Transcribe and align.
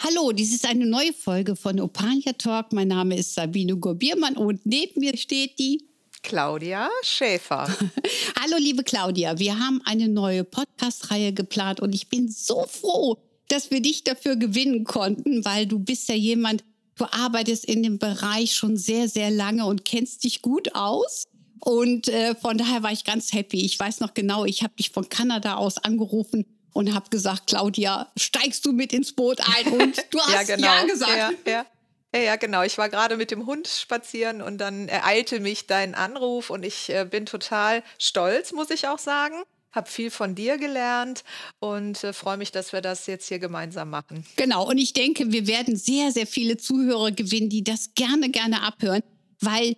Hallo, 0.00 0.30
dies 0.30 0.54
ist 0.54 0.64
eine 0.64 0.86
neue 0.86 1.12
Folge 1.12 1.56
von 1.56 1.80
Opania 1.80 2.32
Talk. 2.32 2.72
Mein 2.72 2.86
Name 2.86 3.16
ist 3.16 3.34
Sabine 3.34 3.76
Gorbiermann 3.76 4.36
und 4.36 4.64
neben 4.64 5.00
mir 5.00 5.16
steht 5.16 5.58
die 5.58 5.88
Claudia 6.22 6.88
Schäfer. 7.02 7.66
Hallo, 8.40 8.58
liebe 8.58 8.84
Claudia. 8.84 9.40
Wir 9.40 9.58
haben 9.58 9.82
eine 9.84 10.06
neue 10.06 10.44
Podcast-Reihe 10.44 11.32
geplant 11.32 11.80
und 11.80 11.96
ich 11.96 12.08
bin 12.08 12.28
so 12.30 12.64
froh, 12.68 13.18
dass 13.48 13.72
wir 13.72 13.82
dich 13.82 14.04
dafür 14.04 14.36
gewinnen 14.36 14.84
konnten, 14.84 15.44
weil 15.44 15.66
du 15.66 15.80
bist 15.80 16.08
ja 16.08 16.14
jemand, 16.14 16.62
du 16.94 17.04
arbeitest 17.04 17.64
in 17.64 17.82
dem 17.82 17.98
Bereich 17.98 18.54
schon 18.54 18.76
sehr, 18.76 19.08
sehr 19.08 19.32
lange 19.32 19.66
und 19.66 19.84
kennst 19.84 20.22
dich 20.22 20.42
gut 20.42 20.76
aus. 20.76 21.24
Und 21.58 22.06
äh, 22.06 22.36
von 22.36 22.56
daher 22.56 22.84
war 22.84 22.92
ich 22.92 23.02
ganz 23.02 23.32
happy. 23.32 23.64
Ich 23.64 23.80
weiß 23.80 23.98
noch 23.98 24.14
genau, 24.14 24.44
ich 24.44 24.62
habe 24.62 24.74
dich 24.78 24.90
von 24.90 25.08
Kanada 25.08 25.56
aus 25.56 25.76
angerufen 25.76 26.44
und 26.72 26.94
habe 26.94 27.10
gesagt, 27.10 27.48
Claudia, 27.48 28.10
steigst 28.16 28.64
du 28.66 28.72
mit 28.72 28.92
ins 28.92 29.12
Boot 29.12 29.40
ein? 29.40 29.72
Und 29.72 29.96
du 30.10 30.20
hast 30.20 30.48
ja, 30.48 30.56
genau. 30.56 30.66
ja 30.66 30.84
gesagt. 30.84 31.46
Ja, 31.46 31.52
ja. 31.52 31.66
Ja, 32.14 32.20
ja, 32.20 32.36
genau. 32.36 32.62
Ich 32.62 32.78
war 32.78 32.88
gerade 32.88 33.16
mit 33.16 33.30
dem 33.30 33.44
Hund 33.44 33.68
spazieren 33.68 34.40
und 34.40 34.58
dann 34.58 34.88
ereilte 34.88 35.40
mich 35.40 35.66
dein 35.66 35.94
Anruf 35.94 36.48
und 36.48 36.64
ich 36.64 36.88
äh, 36.88 37.06
bin 37.08 37.26
total 37.26 37.82
stolz, 37.98 38.52
muss 38.52 38.70
ich 38.70 38.88
auch 38.88 38.98
sagen. 38.98 39.36
Habe 39.72 39.90
viel 39.90 40.10
von 40.10 40.34
dir 40.34 40.56
gelernt 40.56 41.22
und 41.58 42.02
äh, 42.02 42.14
freue 42.14 42.38
mich, 42.38 42.50
dass 42.50 42.72
wir 42.72 42.80
das 42.80 43.06
jetzt 43.06 43.28
hier 43.28 43.38
gemeinsam 43.38 43.90
machen. 43.90 44.24
Genau. 44.36 44.66
Und 44.66 44.78
ich 44.78 44.94
denke, 44.94 45.30
wir 45.30 45.46
werden 45.46 45.76
sehr, 45.76 46.10
sehr 46.10 46.26
viele 46.26 46.56
Zuhörer 46.56 47.10
gewinnen, 47.10 47.50
die 47.50 47.62
das 47.62 47.92
gerne, 47.94 48.30
gerne 48.30 48.62
abhören, 48.62 49.02
weil 49.40 49.76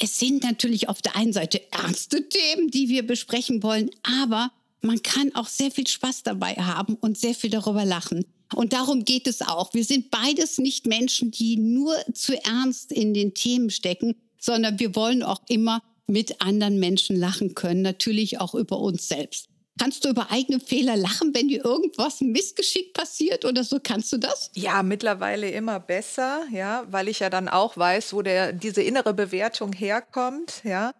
es 0.00 0.18
sind 0.18 0.44
natürlich 0.44 0.88
auf 0.88 1.02
der 1.02 1.16
einen 1.16 1.34
Seite 1.34 1.60
ernste 1.70 2.28
Themen, 2.28 2.70
die 2.70 2.88
wir 2.88 3.06
besprechen 3.06 3.62
wollen, 3.62 3.90
aber 4.02 4.50
man 4.80 5.02
kann 5.02 5.34
auch 5.34 5.48
sehr 5.48 5.70
viel 5.70 5.86
Spaß 5.86 6.22
dabei 6.22 6.54
haben 6.54 6.94
und 6.94 7.18
sehr 7.18 7.34
viel 7.34 7.50
darüber 7.50 7.84
lachen. 7.84 8.24
Und 8.54 8.72
darum 8.72 9.04
geht 9.04 9.26
es 9.26 9.42
auch. 9.42 9.74
Wir 9.74 9.84
sind 9.84 10.10
beides 10.10 10.58
nicht 10.58 10.86
Menschen, 10.86 11.30
die 11.30 11.56
nur 11.56 11.94
zu 12.14 12.34
ernst 12.44 12.92
in 12.92 13.12
den 13.12 13.34
Themen 13.34 13.70
stecken, 13.70 14.14
sondern 14.38 14.78
wir 14.78 14.94
wollen 14.94 15.22
auch 15.22 15.42
immer 15.48 15.82
mit 16.06 16.40
anderen 16.40 16.78
Menschen 16.78 17.16
lachen 17.16 17.54
können, 17.54 17.82
natürlich 17.82 18.40
auch 18.40 18.54
über 18.54 18.78
uns 18.78 19.08
selbst. 19.08 19.48
Kannst 19.78 20.04
du 20.04 20.08
über 20.08 20.30
eigene 20.30 20.58
Fehler 20.58 20.96
lachen, 20.96 21.34
wenn 21.34 21.48
dir 21.48 21.64
irgendwas 21.64 22.20
Missgeschick 22.20 22.94
passiert 22.94 23.44
oder 23.44 23.62
so? 23.62 23.78
Kannst 23.80 24.12
du 24.12 24.16
das? 24.16 24.50
Ja, 24.54 24.82
mittlerweile 24.82 25.50
immer 25.50 25.78
besser, 25.78 26.42
ja, 26.52 26.84
weil 26.90 27.06
ich 27.06 27.20
ja 27.20 27.30
dann 27.30 27.48
auch 27.48 27.76
weiß, 27.76 28.12
wo 28.12 28.22
der, 28.22 28.52
diese 28.52 28.82
innere 28.82 29.14
Bewertung 29.14 29.72
herkommt, 29.72 30.62
ja. 30.64 30.92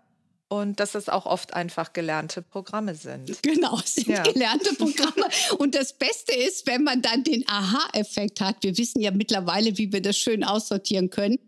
Und 0.50 0.80
dass 0.80 0.92
das 0.92 1.10
auch 1.10 1.26
oft 1.26 1.52
einfach 1.52 1.92
gelernte 1.92 2.40
Programme 2.40 2.94
sind. 2.94 3.36
Genau, 3.42 3.78
es 3.78 3.96
sind 3.96 4.08
ja. 4.08 4.22
gelernte 4.22 4.74
Programme. 4.78 5.28
Und 5.58 5.74
das 5.74 5.92
Beste 5.92 6.34
ist, 6.34 6.66
wenn 6.66 6.84
man 6.84 7.02
dann 7.02 7.22
den 7.22 7.46
Aha-Effekt 7.46 8.40
hat. 8.40 8.56
Wir 8.62 8.76
wissen 8.78 9.00
ja 9.00 9.10
mittlerweile, 9.10 9.76
wie 9.76 9.92
wir 9.92 10.00
das 10.00 10.16
schön 10.16 10.44
aussortieren 10.44 11.10
können. 11.10 11.38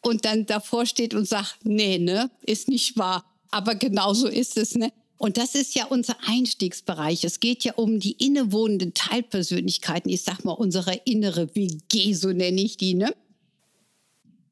Und 0.00 0.24
dann 0.24 0.46
davor 0.46 0.86
steht 0.86 1.14
und 1.14 1.28
sagt, 1.28 1.58
nee, 1.62 1.98
ne, 1.98 2.30
ist 2.44 2.68
nicht 2.68 2.98
wahr. 2.98 3.24
Aber 3.52 3.76
genau 3.76 4.14
so 4.14 4.26
ist 4.26 4.56
es, 4.56 4.74
ne? 4.74 4.92
Und 5.18 5.36
das 5.36 5.54
ist 5.54 5.76
ja 5.76 5.84
unser 5.84 6.16
Einstiegsbereich. 6.26 7.22
Es 7.22 7.38
geht 7.38 7.62
ja 7.62 7.74
um 7.74 8.00
die 8.00 8.12
innewohnenden 8.12 8.92
Teilpersönlichkeiten. 8.92 10.10
Ich 10.10 10.22
sag 10.22 10.44
mal, 10.44 10.50
unsere 10.50 10.94
innere 11.04 11.54
WG, 11.54 12.12
so 12.14 12.32
nenne 12.32 12.60
ich 12.60 12.76
die, 12.76 12.94
ne? 12.94 13.14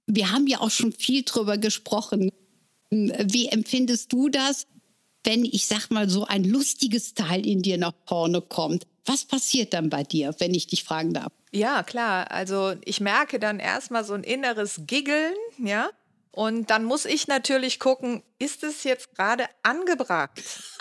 Wir 0.07 0.31
haben 0.31 0.47
ja 0.47 0.61
auch 0.61 0.71
schon 0.71 0.93
viel 0.93 1.25
drüber 1.25 1.59
gesprochen 1.59 2.31
wie 2.91 3.49
empfindest 3.49 4.12
du 4.12 4.28
das, 4.28 4.67
wenn 5.25 5.45
ich 5.45 5.67
sag 5.67 5.91
mal 5.91 6.09
so 6.09 6.25
ein 6.25 6.45
lustiges 6.45 7.15
Teil 7.15 7.47
in 7.47 7.62
dir 7.62 7.78
nach 7.78 7.95
vorne 8.06 8.41
kommt? 8.41 8.87
Was 9.06 9.25
passiert 9.25 9.73
dann 9.73 9.91
bei 9.91 10.03
dir, 10.03 10.34
wenn 10.39 10.55
ich 10.55 10.67
dich 10.67 10.84
fragen 10.84 11.15
darf? 11.15 11.33
Ja, 11.53 11.83
klar. 11.83 12.31
Also 12.31 12.75
ich 12.84 13.01
merke 13.01 13.39
dann 13.39 13.59
erstmal 13.59 14.05
so 14.05 14.15
ein 14.15 14.25
inneres 14.25 14.83
Giggeln, 14.87 15.34
ja. 15.59 15.91
Und 16.33 16.71
dann 16.71 16.85
muss 16.85 17.07
ich 17.07 17.27
natürlich 17.27 17.81
gucken, 17.81 18.23
ist 18.39 18.63
es 18.63 18.85
jetzt 18.85 19.15
gerade 19.17 19.47
angebracht? 19.65 20.31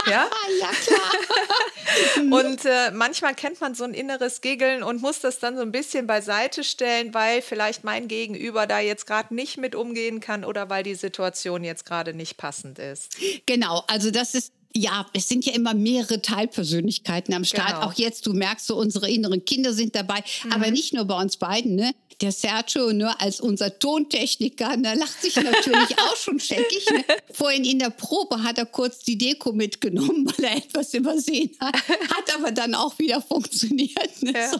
Ja, 0.05 0.29
ja 0.59 0.69
klar. 0.69 2.41
und 2.45 2.65
äh, 2.65 2.91
manchmal 2.91 3.33
kennt 3.33 3.59
man 3.59 3.73
so 3.73 3.83
ein 3.83 3.95
inneres 3.95 4.41
Giggeln 4.41 4.83
und 4.83 5.01
muss 5.01 5.21
das 5.21 5.39
dann 5.39 5.55
so 5.55 5.63
ein 5.63 5.71
bisschen 5.71 6.05
beiseite 6.05 6.63
stellen, 6.63 7.15
weil 7.15 7.41
vielleicht 7.41 7.83
mein 7.83 8.07
Gegenüber 8.07 8.67
da 8.67 8.79
jetzt 8.79 9.07
gerade 9.07 9.33
nicht 9.33 9.57
mit 9.57 9.73
umgehen 9.73 10.19
kann 10.19 10.45
oder 10.45 10.69
weil 10.69 10.83
die 10.83 10.95
Situation 10.95 11.63
jetzt 11.63 11.85
gerade 11.85 12.13
nicht 12.13 12.37
passend 12.37 12.77
ist. 12.77 13.17
Genau, 13.47 13.83
also 13.87 14.11
das 14.11 14.35
ist 14.35 14.53
ja, 14.75 15.07
es 15.13 15.27
sind 15.27 15.45
ja 15.45 15.53
immer 15.53 15.73
mehrere 15.73 16.21
Teilpersönlichkeiten 16.21 17.33
am 17.33 17.43
Start. 17.43 17.75
Genau. 17.75 17.87
Auch 17.87 17.93
jetzt, 17.93 18.27
du 18.27 18.33
merkst 18.33 18.67
so, 18.67 18.77
unsere 18.77 19.09
inneren 19.09 19.43
Kinder 19.43 19.73
sind 19.73 19.95
dabei. 19.95 20.23
Mhm. 20.43 20.51
Aber 20.51 20.69
nicht 20.69 20.93
nur 20.93 21.05
bei 21.05 21.19
uns 21.19 21.37
beiden, 21.37 21.75
ne? 21.75 21.93
Der 22.21 22.31
Sergio, 22.33 22.91
nur 22.91 23.21
als 23.21 23.39
unser 23.39 23.79
Tontechniker, 23.79 24.75
da 24.77 24.93
lacht 24.93 25.21
sich 25.21 25.35
natürlich 25.35 25.97
auch 25.99 26.15
schon 26.17 26.39
scheckig. 26.39 26.85
Ne? 26.91 27.03
Vorhin 27.31 27.63
in 27.63 27.79
der 27.79 27.91
Probe 27.91 28.43
hat 28.43 28.57
er 28.57 28.65
kurz 28.65 28.99
die 28.99 29.17
Deko 29.17 29.53
mitgenommen, 29.53 30.25
weil 30.25 30.45
er 30.45 30.57
etwas 30.57 30.93
übersehen 30.93 31.55
hat. 31.61 31.75
Hat 31.75 32.35
aber 32.35 32.51
dann 32.51 32.75
auch 32.75 32.99
wieder 32.99 33.21
funktioniert. 33.21 34.21
Ne? 34.21 34.33
Ja. 34.33 34.51
So. 34.51 34.59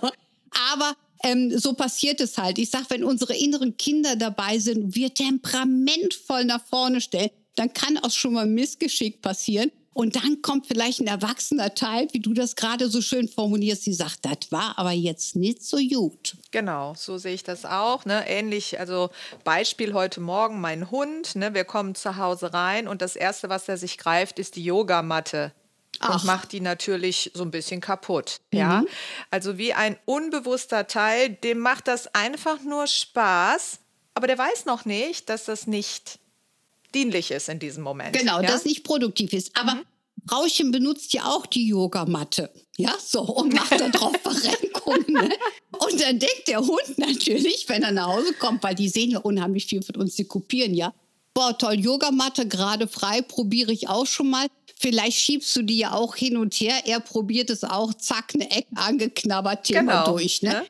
Aber 0.72 0.96
ähm, 1.24 1.58
so 1.58 1.74
passiert 1.74 2.22
es 2.22 2.38
halt. 2.38 2.58
Ich 2.60 2.70
sag, 2.70 2.90
wenn 2.90 3.04
unsere 3.04 3.36
inneren 3.36 3.76
Kinder 3.78 4.16
dabei 4.16 4.60
sind, 4.60 4.96
wir 4.96 5.14
temperamentvoll 5.14 6.46
nach 6.46 6.66
vorne 6.66 7.02
stellen, 7.02 7.30
dann 7.56 7.74
kann 7.74 7.98
auch 7.98 8.12
schon 8.12 8.34
mal 8.34 8.46
Missgeschick 8.46 9.22
passieren. 9.22 9.72
Und 9.94 10.16
dann 10.16 10.42
kommt 10.42 10.68
vielleicht 10.68 11.02
ein 11.02 11.08
erwachsener 11.08 11.74
Teil, 11.74 12.08
wie 12.12 12.20
du 12.20 12.34
das 12.34 12.56
gerade 12.56 12.90
so 12.90 13.02
schön 13.02 13.28
formulierst, 13.28 13.86
die 13.86 13.94
sagt, 13.94 14.20
das 14.24 14.52
war 14.52 14.78
aber 14.78 14.92
jetzt 14.92 15.36
nicht 15.36 15.64
so 15.64 15.78
gut. 15.78 16.38
Genau, 16.52 16.94
so 16.96 17.18
sehe 17.18 17.34
ich 17.34 17.44
das 17.44 17.66
auch. 17.66 18.06
Ne? 18.06 18.28
Ähnlich, 18.28 18.80
also 18.80 19.10
Beispiel 19.44 19.94
heute 19.94 20.22
Morgen, 20.22 20.62
mein 20.62 20.92
Hund, 20.92 21.36
ne? 21.36 21.54
wir 21.54 21.66
kommen 21.66 21.96
zu 21.96 22.18
Hause 22.18 22.54
rein 22.54 22.88
und 22.88 23.02
das 23.02 23.16
Erste, 23.16 23.50
was 23.50 23.68
er 23.68 23.78
sich 23.78 23.98
greift, 23.98 24.40
ist 24.40 24.56
die 24.56 24.64
Yogamatte. 24.64 25.52
Ach. 26.02 26.22
und 26.22 26.26
macht 26.26 26.54
die 26.54 26.62
natürlich 26.62 27.32
so 27.34 27.44
ein 27.44 27.52
bisschen 27.52 27.82
kaputt. 27.82 28.40
Mhm. 28.52 28.60
Ja, 28.60 28.84
also 29.32 29.58
wie 29.58 29.74
ein 29.74 29.98
unbewusster 30.06 30.88
Teil, 30.88 31.30
dem 31.30 31.60
macht 31.60 31.90
das 31.90 32.14
einfach 32.16 32.62
nur 32.62 32.88
Spaß, 32.88 33.80
aber 34.14 34.28
der 34.28 34.38
weiß 34.38 34.66
noch 34.66 34.86
nicht, 34.86 35.30
dass 35.30 35.46
das 35.46 35.68
nicht 35.68 36.20
dienlich 36.94 37.32
ist 37.32 37.50
in 37.50 37.60
diesem 37.60 37.84
Moment. 37.84 38.18
Genau, 38.18 38.42
ja? 38.42 38.48
das 38.48 38.66
nicht 38.66 38.84
produktiv 38.84 39.34
ist. 39.34 39.56
Aber 39.56 39.76
mhm. 39.76 39.84
Frauchen 40.28 40.72
benutzt 40.72 41.14
ja 41.14 41.26
auch 41.26 41.46
die 41.46 41.68
Yogamatte. 41.68 42.52
Ja, 42.78 42.94
so, 43.04 43.22
und 43.22 43.54
macht 43.54 43.72
da 43.72 43.90
drauf 43.90 44.16
Verrenkung. 44.24 45.04
Ne? 45.08 45.30
Und 45.72 46.02
dann 46.02 46.20
denkt 46.20 46.48
der 46.48 46.60
Hund 46.60 46.98
natürlich, 46.98 47.68
wenn 47.68 47.84
er 47.84 47.92
nach 47.92 48.08
Hause 48.08 48.34
kommt, 48.34 48.64
weil 48.64 48.76
die 48.76 48.90
sehen 48.90 49.12
ja 49.12 49.20
unheimlich 49.20 49.66
viel 49.66 49.82
von 49.82 49.96
uns, 49.98 50.16
die 50.16 50.26
kopieren 50.26 50.74
ja. 50.74 50.94
Boah, 51.34 51.58
toll, 51.58 51.80
Yogamatte, 51.80 52.48
gerade 52.48 52.88
frei, 52.88 53.22
probiere 53.22 53.72
ich 53.72 53.88
auch 53.88 54.06
schon 54.06 54.30
mal. 54.30 54.48
Vielleicht 54.80 55.20
schiebst 55.20 55.56
du 55.56 55.62
die 55.62 55.78
ja 55.78 55.94
auch 55.94 56.16
hin 56.16 56.38
und 56.38 56.54
her. 56.56 56.84
Er 56.86 57.00
probiert 57.00 57.50
es 57.50 57.64
auch, 57.64 57.94
zack, 57.94 58.32
eine 58.34 58.50
Ecke 58.50 58.76
angeknabbert, 58.76 59.66
Thema 59.66 60.04
genau, 60.04 60.12
durch. 60.12 60.42
Ne? 60.42 60.50
ne? 60.50 60.66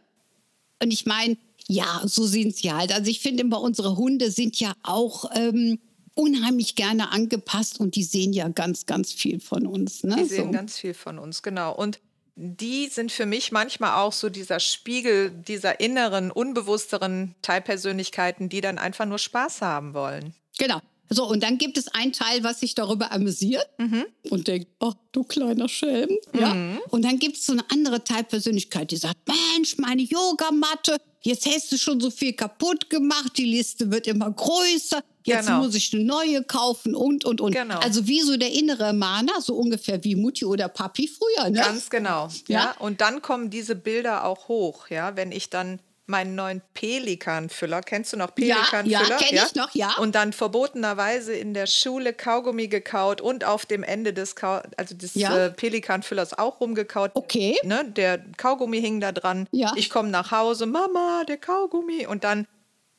Und 0.81 0.91
ich 0.91 1.05
meine, 1.05 1.37
ja, 1.67 2.01
so 2.05 2.25
sind 2.25 2.55
sie 2.55 2.71
halt. 2.71 2.91
Also 2.91 3.09
ich 3.09 3.19
finde 3.19 3.41
immer, 3.43 3.61
unsere 3.61 3.95
Hunde 3.95 4.31
sind 4.31 4.59
ja 4.59 4.73
auch 4.81 5.29
ähm, 5.35 5.79
unheimlich 6.19 6.75
gerne 6.75 7.13
angepasst 7.13 7.79
und 7.79 7.95
die 7.95 8.03
sehen 8.03 8.33
ja 8.33 8.49
ganz, 8.49 8.85
ganz 8.85 9.13
viel 9.13 9.39
von 9.39 9.65
uns. 9.65 10.03
Ne? 10.03 10.17
Die 10.17 10.25
sehen 10.25 10.47
so. 10.47 10.51
ganz 10.51 10.77
viel 10.77 10.93
von 10.93 11.17
uns, 11.17 11.41
genau. 11.41 11.73
Und 11.73 12.01
die 12.35 12.87
sind 12.87 13.11
für 13.11 13.25
mich 13.25 13.53
manchmal 13.53 14.01
auch 14.01 14.11
so 14.11 14.29
dieser 14.29 14.59
Spiegel 14.59 15.29
dieser 15.29 15.79
inneren, 15.79 16.29
unbewussteren 16.29 17.35
Teilpersönlichkeiten, 17.41 18.49
die 18.49 18.59
dann 18.59 18.77
einfach 18.77 19.05
nur 19.05 19.17
Spaß 19.17 19.61
haben 19.61 19.93
wollen. 19.93 20.33
Genau. 20.57 20.81
So, 21.09 21.27
und 21.27 21.41
dann 21.41 21.57
gibt 21.57 21.77
es 21.77 21.87
einen 21.87 22.11
Teil, 22.11 22.43
was 22.43 22.59
sich 22.59 22.75
darüber 22.75 23.11
amüsiert 23.11 23.67
mhm. 23.77 24.05
und 24.29 24.47
denkt, 24.47 24.67
ach, 24.79 24.93
du 25.11 25.23
kleiner 25.23 25.67
Schelm. 25.67 26.09
Ja? 26.37 26.53
Mhm. 26.53 26.79
Und 26.89 27.03
dann 27.03 27.17
gibt 27.17 27.37
es 27.37 27.45
so 27.45 27.53
eine 27.53 27.63
andere 27.71 28.03
Teilpersönlichkeit, 28.03 28.91
die 28.91 28.97
sagt, 28.97 29.17
Mensch, 29.27 29.77
meine 29.77 30.03
Yogamatte, 30.03 30.97
jetzt 31.21 31.47
hast 31.47 31.71
du 31.71 31.77
schon 31.77 31.99
so 31.99 32.11
viel 32.11 32.33
kaputt 32.33 32.89
gemacht, 32.89 33.37
die 33.37 33.45
Liste 33.45 33.89
wird 33.89 34.05
immer 34.05 34.29
größer, 34.29 35.01
jetzt 35.29 35.47
genau. 35.47 35.59
muss 35.59 35.75
ich 35.75 35.93
eine 35.93 36.03
neue 36.03 36.43
kaufen 36.43 36.95
und, 36.95 37.25
und, 37.25 37.41
und. 37.41 37.53
Genau. 37.53 37.79
Also 37.79 38.07
wie 38.07 38.21
so 38.21 38.37
der 38.37 38.51
innere 38.51 38.93
Mana, 38.93 39.39
so 39.41 39.55
ungefähr 39.55 40.03
wie 40.03 40.15
Mutti 40.15 40.45
oder 40.45 40.67
Papi 40.67 41.07
früher. 41.07 41.49
Ne? 41.49 41.59
Ganz 41.59 41.89
genau, 41.89 42.29
ja? 42.47 42.59
ja. 42.59 42.75
Und 42.79 43.01
dann 43.01 43.21
kommen 43.21 43.49
diese 43.49 43.75
Bilder 43.75 44.25
auch 44.25 44.47
hoch, 44.47 44.89
ja, 44.89 45.15
wenn 45.15 45.31
ich 45.31 45.49
dann 45.49 45.79
meinen 46.09 46.35
neuen 46.35 46.61
Pelikanfüller. 46.73 47.81
Kennst 47.81 48.11
du 48.11 48.17
noch 48.17 48.33
Pelikanfüller? 48.35 49.01
Ja, 49.01 49.07
ja 49.07 49.17
kenne 49.17 49.43
ich 49.45 49.55
noch, 49.55 49.73
ja. 49.73 49.95
Und 49.97 50.15
dann 50.15 50.33
verbotenerweise 50.33 51.33
in 51.33 51.53
der 51.53 51.67
Schule 51.67 52.13
Kaugummi 52.13 52.67
gekaut 52.67 53.21
und 53.21 53.45
auf 53.45 53.65
dem 53.65 53.83
Ende 53.83 54.11
des, 54.11 54.35
Kau 54.35 54.61
also 54.75 54.95
des 54.95 55.13
ja. 55.13 55.45
äh, 55.45 55.51
Pelikanfüllers 55.51 56.37
auch 56.37 56.59
rumgekaut. 56.59 57.11
Okay. 57.13 57.57
Ne, 57.63 57.85
der 57.85 58.19
Kaugummi 58.37 58.81
hing 58.81 58.99
da 58.99 59.11
dran. 59.11 59.47
Ja. 59.51 59.71
Ich 59.75 59.89
komme 59.89 60.09
nach 60.09 60.31
Hause, 60.31 60.65
Mama, 60.65 61.23
der 61.27 61.37
Kaugummi. 61.37 62.07
Und 62.07 62.23
dann 62.23 62.47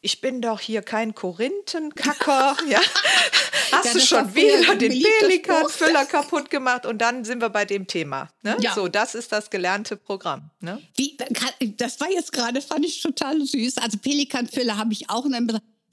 ich 0.00 0.20
bin 0.20 0.40
doch 0.40 0.60
hier 0.60 0.82
kein 0.82 1.14
Korinthenkacker. 1.14 2.56
ja. 2.68 2.80
Hast 3.72 3.86
ja, 3.86 3.92
du 3.92 4.00
schon 4.00 4.34
wieder 4.34 4.74
den 4.76 5.02
Pelikanfüller 5.20 6.04
kaputt 6.06 6.50
gemacht? 6.50 6.86
Und 6.86 6.98
dann 6.98 7.24
sind 7.24 7.40
wir 7.40 7.50
bei 7.50 7.64
dem 7.64 7.86
Thema. 7.86 8.28
Ne? 8.42 8.56
Ja. 8.60 8.74
So, 8.74 8.88
das 8.88 9.14
ist 9.14 9.32
das 9.32 9.50
gelernte 9.50 9.96
Programm. 9.96 10.50
Ne? 10.60 10.80
Wie, 10.96 11.16
das 11.76 12.00
war 12.00 12.10
jetzt 12.10 12.32
gerade, 12.32 12.60
fand 12.60 12.84
ich 12.84 13.00
total 13.02 13.44
süß. 13.44 13.78
Also 13.78 13.98
Pelikanfüller 13.98 14.76
habe 14.76 14.92
ich 14.92 15.10
auch. 15.10 15.26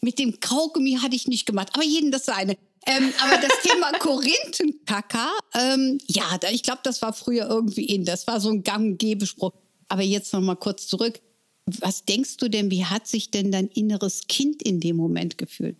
Mit 0.02 0.20
dem 0.20 0.40
Kaugummi 0.40 1.00
hatte 1.02 1.16
ich 1.16 1.28
nicht 1.28 1.46
gemacht. 1.46 1.70
Aber 1.74 1.84
jeden 1.84 2.12
das 2.12 2.26
seine. 2.26 2.58
Ähm, 2.86 3.14
aber 3.22 3.38
das 3.38 3.62
Thema 3.64 3.92
Korinthenkacker, 3.94 5.32
ähm, 5.56 5.98
ja, 6.08 6.40
ich 6.52 6.64
glaube, 6.64 6.80
das 6.84 7.02
war 7.02 7.14
früher 7.14 7.48
irgendwie 7.48 7.86
in. 7.86 8.06
Das 8.06 8.28
war 8.28 8.40
so 8.40 8.50
ein 8.50 8.64
gang 8.64 9.02
Spruch. 9.26 9.54
Aber 9.90 10.02
jetzt 10.02 10.34
noch 10.34 10.42
mal 10.42 10.56
kurz 10.56 10.88
zurück. 10.88 11.20
Was 11.68 12.06
denkst 12.06 12.38
du 12.38 12.48
denn, 12.48 12.72
wie 12.72 12.86
hat 12.86 13.08
sich 13.08 13.30
denn 13.30 13.52
dein 13.52 13.68
inneres 13.68 14.28
Kind 14.28 14.64
in 14.64 14.80
dem 14.80 14.96
Moment 14.96 15.38
gefühlt? 15.38 15.76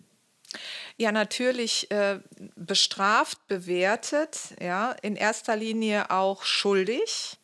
Ja, 0.96 1.12
natürlich 1.12 1.90
äh, 1.90 2.20
bestraft, 2.56 3.46
bewertet, 3.48 4.54
ja, 4.60 4.92
in 5.02 5.16
erster 5.16 5.56
Linie 5.56 6.10
auch 6.10 6.44
schuldig, 6.44 7.38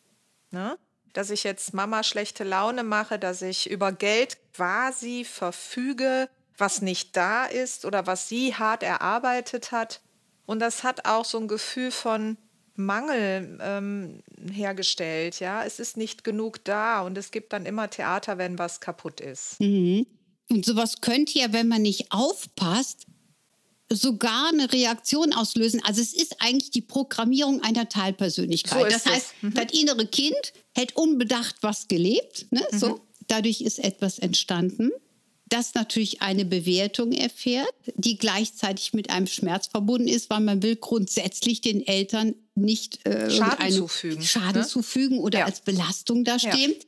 ne? 0.51 0.77
dass 1.13 1.29
ich 1.29 1.43
jetzt 1.43 1.73
Mama 1.73 2.03
schlechte 2.03 2.43
Laune 2.43 2.83
mache, 2.83 3.17
dass 3.17 3.41
ich 3.41 3.69
über 3.69 3.91
Geld 3.91 4.37
quasi 4.53 5.23
verfüge, 5.23 6.29
was 6.57 6.81
nicht 6.81 7.15
da 7.15 7.45
ist 7.45 7.85
oder 7.85 8.05
was 8.05 8.27
sie 8.27 8.55
hart 8.55 8.83
erarbeitet 8.83 9.71
hat. 9.71 10.01
Und 10.45 10.59
das 10.59 10.83
hat 10.83 11.05
auch 11.05 11.25
so 11.25 11.39
ein 11.39 11.47
Gefühl 11.47 11.91
von, 11.91 12.37
Mangel 12.75 13.57
ähm, 13.61 14.21
hergestellt. 14.51 15.39
Ja, 15.39 15.63
es 15.63 15.79
ist 15.79 15.97
nicht 15.97 16.23
genug 16.23 16.63
da 16.63 17.01
und 17.01 17.17
es 17.17 17.31
gibt 17.31 17.53
dann 17.53 17.65
immer 17.65 17.89
Theater, 17.89 18.37
wenn 18.37 18.59
was 18.59 18.79
kaputt 18.81 19.21
ist. 19.21 19.59
Mhm. 19.59 20.05
Und 20.49 20.65
sowas 20.65 21.01
könnte 21.01 21.39
ja, 21.39 21.53
wenn 21.53 21.67
man 21.67 21.81
nicht 21.81 22.11
aufpasst, 22.11 23.07
sogar 23.89 24.49
eine 24.49 24.71
Reaktion 24.71 25.33
auslösen. 25.33 25.81
Also 25.83 26.01
es 26.01 26.13
ist 26.13 26.37
eigentlich 26.39 26.71
die 26.71 26.81
Programmierung 26.81 27.61
einer 27.63 27.87
Teilpersönlichkeit. 27.87 28.83
So 28.83 28.89
das 28.89 29.05
heißt, 29.05 29.33
mhm. 29.41 29.53
das 29.53 29.65
innere 29.73 30.07
Kind 30.07 30.53
hätte 30.73 30.95
unbedacht 30.95 31.55
was 31.61 31.87
gelebt. 31.87 32.51
Ne? 32.51 32.65
Mhm. 32.71 32.77
So, 32.77 32.99
dadurch 33.27 33.61
ist 33.61 33.79
etwas 33.79 34.19
entstanden 34.19 34.91
das 35.55 35.73
natürlich 35.73 36.21
eine 36.21 36.43
Bewertung 36.43 37.13
erfährt, 37.13 37.73
die 37.95 38.17
gleichzeitig 38.17 38.93
mit 38.93 39.09
einem 39.09 39.27
Schmerz 39.27 39.67
verbunden 39.67 40.07
ist, 40.07 40.29
weil 40.29 40.41
man 40.41 40.61
will 40.61 40.75
grundsätzlich 40.75 41.61
den 41.61 41.85
Eltern 41.85 42.35
nicht 42.55 43.05
äh, 43.05 43.29
Schaden 43.29 43.71
zufügen, 43.71 44.23
Schaden 44.23 44.61
ne? 44.61 44.67
zufügen 44.67 45.19
oder 45.19 45.39
ja. 45.39 45.45
als 45.45 45.61
Belastung 45.61 46.23
dastehen. 46.23 46.71
Ja. 46.71 46.85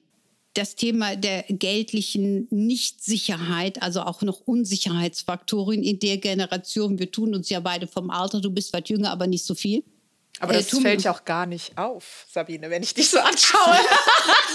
Das 0.53 0.75
Thema 0.75 1.15
der 1.15 1.43
geldlichen 1.43 2.47
Nichtsicherheit, 2.49 3.81
also 3.81 4.01
auch 4.01 4.21
noch 4.23 4.41
Unsicherheitsfaktoren 4.41 5.83
in 5.83 5.99
der 5.99 6.17
Generation. 6.17 6.99
Wir 6.99 7.11
tun 7.11 7.35
uns 7.35 7.49
ja 7.49 7.59
beide 7.59 7.87
vom 7.87 8.09
Alter, 8.09 8.41
du 8.41 8.49
bist 8.49 8.73
was 8.73 8.81
jünger, 8.87 9.11
aber 9.11 9.27
nicht 9.27 9.45
so 9.45 9.55
viel. 9.55 9.83
Aber 10.39 10.53
das 10.53 10.71
äh, 10.73 10.81
fällt 10.81 11.03
ja 11.03 11.13
auch 11.13 11.25
gar 11.25 11.45
nicht 11.45 11.77
auf, 11.77 12.25
Sabine, 12.31 12.69
wenn 12.69 12.83
ich 12.83 12.93
dich 12.93 13.09
so 13.09 13.19
anschaue. 13.19 13.77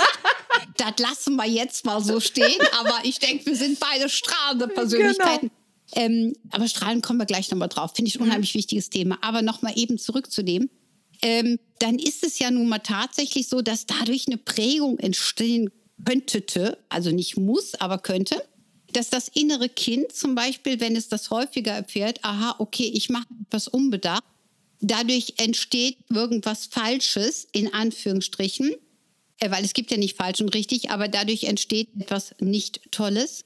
das 0.77 0.93
lassen 0.99 1.37
wir 1.37 1.47
jetzt 1.47 1.85
mal 1.85 2.03
so 2.03 2.21
stehen. 2.21 2.61
Aber 2.81 3.01
ich 3.03 3.19
denke, 3.19 3.47
wir 3.47 3.57
sind 3.57 3.81
beide 3.81 4.09
strahlende 4.09 4.69
Persönlichkeiten. 4.69 5.51
Genau. 5.95 6.07
Ähm, 6.07 6.35
aber 6.51 6.69
strahlen 6.69 7.03
kommen 7.03 7.19
wir 7.19 7.27
gleich 7.27 7.51
nochmal 7.51 7.69
drauf. 7.69 7.93
Finde 7.95 8.09
ich 8.09 8.17
ein 8.17 8.23
mhm. 8.23 8.29
unheimlich 8.29 8.55
wichtiges 8.55 8.91
Thema. 8.91 9.19
Aber 9.21 9.43
nochmal 9.43 9.73
eben 9.77 9.99
zurückzunehmen. 9.99 10.71
Ähm, 11.21 11.59
dann 11.79 11.99
ist 11.99 12.25
es 12.25 12.39
ja 12.39 12.51
nun 12.51 12.69
mal 12.69 12.79
tatsächlich 12.79 13.49
so, 13.49 13.61
dass 13.63 13.87
dadurch 13.87 14.27
eine 14.27 14.39
Prägung 14.39 14.99
entstehen 14.99 15.71
könnte, 16.05 16.79
also 16.89 17.11
nicht 17.11 17.37
muss, 17.37 17.75
aber 17.75 17.99
könnte, 17.99 18.43
dass 18.93 19.09
das 19.11 19.29
innere 19.29 19.69
Kind 19.69 20.13
zum 20.13 20.35
Beispiel, 20.35 20.81
wenn 20.81 20.97
es 20.97 21.09
das 21.09 21.31
häufiger 21.31 21.73
erfährt, 21.73 22.19
aha, 22.23 22.57
okay, 22.59 22.91
ich 22.93 23.09
mache 23.09 23.27
etwas 23.47 23.69
unbedacht, 23.69 24.25
dadurch 24.83 25.35
entsteht 25.39 25.97
irgendwas 26.11 26.67
Falsches, 26.67 27.47
in 27.53 27.73
Anführungsstrichen, 27.73 28.75
äh, 29.39 29.51
weil 29.51 29.65
es 29.65 29.73
gibt 29.73 29.91
ja 29.91 29.97
nicht 29.97 30.17
falsch 30.17 30.41
und 30.41 30.55
richtig, 30.55 30.91
aber 30.91 31.09
dadurch 31.09 31.45
entsteht 31.45 31.89
etwas 31.99 32.35
nicht 32.41 32.81
Tolles. 32.91 33.45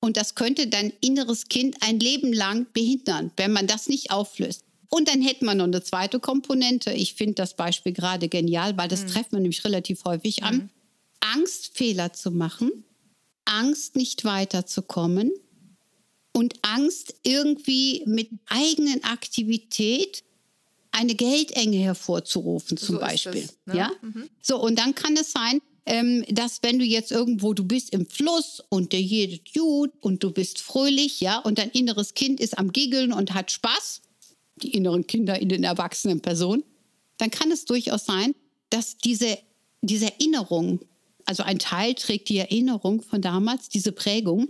Und 0.00 0.16
das 0.16 0.34
könnte 0.34 0.66
dein 0.66 0.92
inneres 1.00 1.48
Kind 1.48 1.76
ein 1.80 1.98
Leben 1.98 2.32
lang 2.32 2.66
behindern, 2.72 3.30
wenn 3.36 3.52
man 3.52 3.66
das 3.66 3.88
nicht 3.88 4.10
auflöst. 4.10 4.64
Und 4.88 5.08
dann 5.08 5.22
hätten 5.22 5.46
wir 5.46 5.54
noch 5.54 5.64
eine 5.64 5.82
zweite 5.82 6.20
Komponente. 6.20 6.92
Ich 6.92 7.14
finde 7.14 7.34
das 7.34 7.56
Beispiel 7.56 7.92
gerade 7.92 8.28
genial, 8.28 8.76
weil 8.76 8.88
das 8.88 9.02
mhm. 9.02 9.08
treffen 9.08 9.32
wir 9.32 9.40
nämlich 9.40 9.64
relativ 9.64 10.04
häufig 10.04 10.42
an. 10.42 10.56
Mhm. 10.56 10.70
Angst, 11.20 11.76
Fehler 11.76 12.12
zu 12.12 12.30
machen, 12.30 12.84
Angst, 13.46 13.96
nicht 13.96 14.24
weiterzukommen 14.24 15.32
und 16.32 16.54
Angst, 16.62 17.14
irgendwie 17.22 18.02
mit 18.06 18.30
eigenen 18.46 19.02
Aktivität 19.02 20.22
eine 20.96 21.14
Geldenge 21.14 21.76
hervorzurufen 21.76 22.78
zum 22.78 22.96
so 22.96 23.00
Beispiel. 23.00 23.44
Es, 23.44 23.58
ne? 23.66 23.76
Ja? 23.76 23.90
Mhm. 24.00 24.28
So, 24.40 24.60
und 24.60 24.78
dann 24.78 24.94
kann 24.94 25.14
es 25.16 25.30
sein, 25.32 25.60
ähm, 25.84 26.24
dass 26.28 26.62
wenn 26.62 26.78
du 26.78 26.84
jetzt 26.84 27.12
irgendwo, 27.12 27.52
du 27.52 27.64
bist 27.64 27.92
im 27.92 28.06
Fluss 28.06 28.62
und 28.70 28.92
der 28.92 29.02
jedet 29.02 29.52
gut 29.52 29.92
und 30.00 30.22
du 30.22 30.30
bist 30.30 30.58
fröhlich, 30.58 31.20
ja, 31.20 31.38
und 31.38 31.58
dein 31.58 31.70
inneres 31.70 32.14
Kind 32.14 32.40
ist 32.40 32.58
am 32.58 32.72
Giggeln 32.72 33.12
und 33.12 33.34
hat 33.34 33.52
Spaß, 33.52 34.00
die 34.62 34.74
inneren 34.74 35.06
Kinder 35.06 35.38
in 35.38 35.50
den 35.50 35.64
erwachsenen 35.64 36.20
Personen, 36.20 36.64
dann 37.18 37.30
kann 37.30 37.50
es 37.50 37.66
durchaus 37.66 38.06
sein, 38.06 38.34
dass 38.70 38.96
diese, 38.96 39.38
diese 39.82 40.06
Erinnerung, 40.06 40.80
also 41.26 41.42
ein 41.42 41.58
Teil 41.58 41.94
trägt 41.94 42.30
die 42.30 42.38
Erinnerung 42.38 43.02
von 43.02 43.20
damals, 43.20 43.68
diese 43.68 43.92
Prägung, 43.92 44.48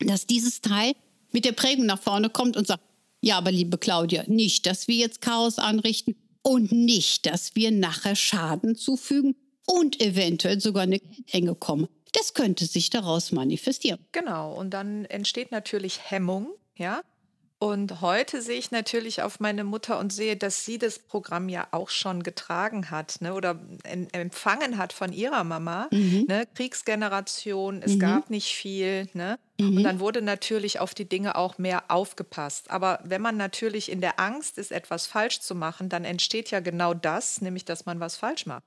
dass 0.00 0.26
dieses 0.26 0.62
Teil 0.62 0.94
mit 1.30 1.44
der 1.44 1.52
Prägung 1.52 1.84
nach 1.84 2.00
vorne 2.00 2.30
kommt 2.30 2.56
und 2.56 2.66
sagt, 2.66 2.82
ja, 3.24 3.38
aber 3.38 3.50
liebe 3.50 3.78
Claudia, 3.78 4.24
nicht, 4.26 4.66
dass 4.66 4.86
wir 4.86 4.96
jetzt 4.96 5.22
Chaos 5.22 5.58
anrichten 5.58 6.14
und 6.42 6.72
nicht, 6.72 7.24
dass 7.24 7.56
wir 7.56 7.70
nachher 7.70 8.16
Schaden 8.16 8.76
zufügen 8.76 9.34
und 9.66 9.98
eventuell 10.02 10.60
sogar 10.60 10.82
eine 10.82 11.00
Enge 11.32 11.54
kommen. 11.54 11.88
Das 12.12 12.34
könnte 12.34 12.66
sich 12.66 12.90
daraus 12.90 13.32
manifestieren. 13.32 13.98
Genau, 14.12 14.52
und 14.52 14.70
dann 14.70 15.06
entsteht 15.06 15.52
natürlich 15.52 16.10
Hemmung, 16.10 16.48
ja. 16.76 17.00
Und 17.64 18.02
heute 18.02 18.42
sehe 18.42 18.58
ich 18.58 18.72
natürlich 18.72 19.22
auf 19.22 19.40
meine 19.40 19.64
Mutter 19.64 19.98
und 19.98 20.12
sehe, 20.12 20.36
dass 20.36 20.66
sie 20.66 20.76
das 20.76 20.98
Programm 20.98 21.48
ja 21.48 21.66
auch 21.70 21.88
schon 21.88 22.22
getragen 22.22 22.90
hat 22.90 23.22
ne, 23.22 23.32
oder 23.32 23.58
empfangen 24.12 24.76
hat 24.76 24.92
von 24.92 25.14
ihrer 25.14 25.44
Mama. 25.44 25.88
Mhm. 25.90 26.26
Ne, 26.28 26.46
Kriegsgeneration, 26.54 27.80
es 27.80 27.94
mhm. 27.94 28.00
gab 28.00 28.28
nicht 28.28 28.52
viel. 28.54 29.08
Ne? 29.14 29.38
Mhm. 29.58 29.78
Und 29.78 29.82
dann 29.82 29.98
wurde 29.98 30.20
natürlich 30.20 30.78
auf 30.78 30.92
die 30.92 31.08
Dinge 31.08 31.36
auch 31.36 31.56
mehr 31.56 31.84
aufgepasst. 31.88 32.70
Aber 32.70 33.00
wenn 33.02 33.22
man 33.22 33.38
natürlich 33.38 33.90
in 33.90 34.02
der 34.02 34.20
Angst 34.20 34.58
ist, 34.58 34.70
etwas 34.70 35.06
falsch 35.06 35.40
zu 35.40 35.54
machen, 35.54 35.88
dann 35.88 36.04
entsteht 36.04 36.50
ja 36.50 36.60
genau 36.60 36.92
das, 36.92 37.40
nämlich 37.40 37.64
dass 37.64 37.86
man 37.86 37.98
was 37.98 38.14
falsch 38.14 38.44
macht. 38.44 38.64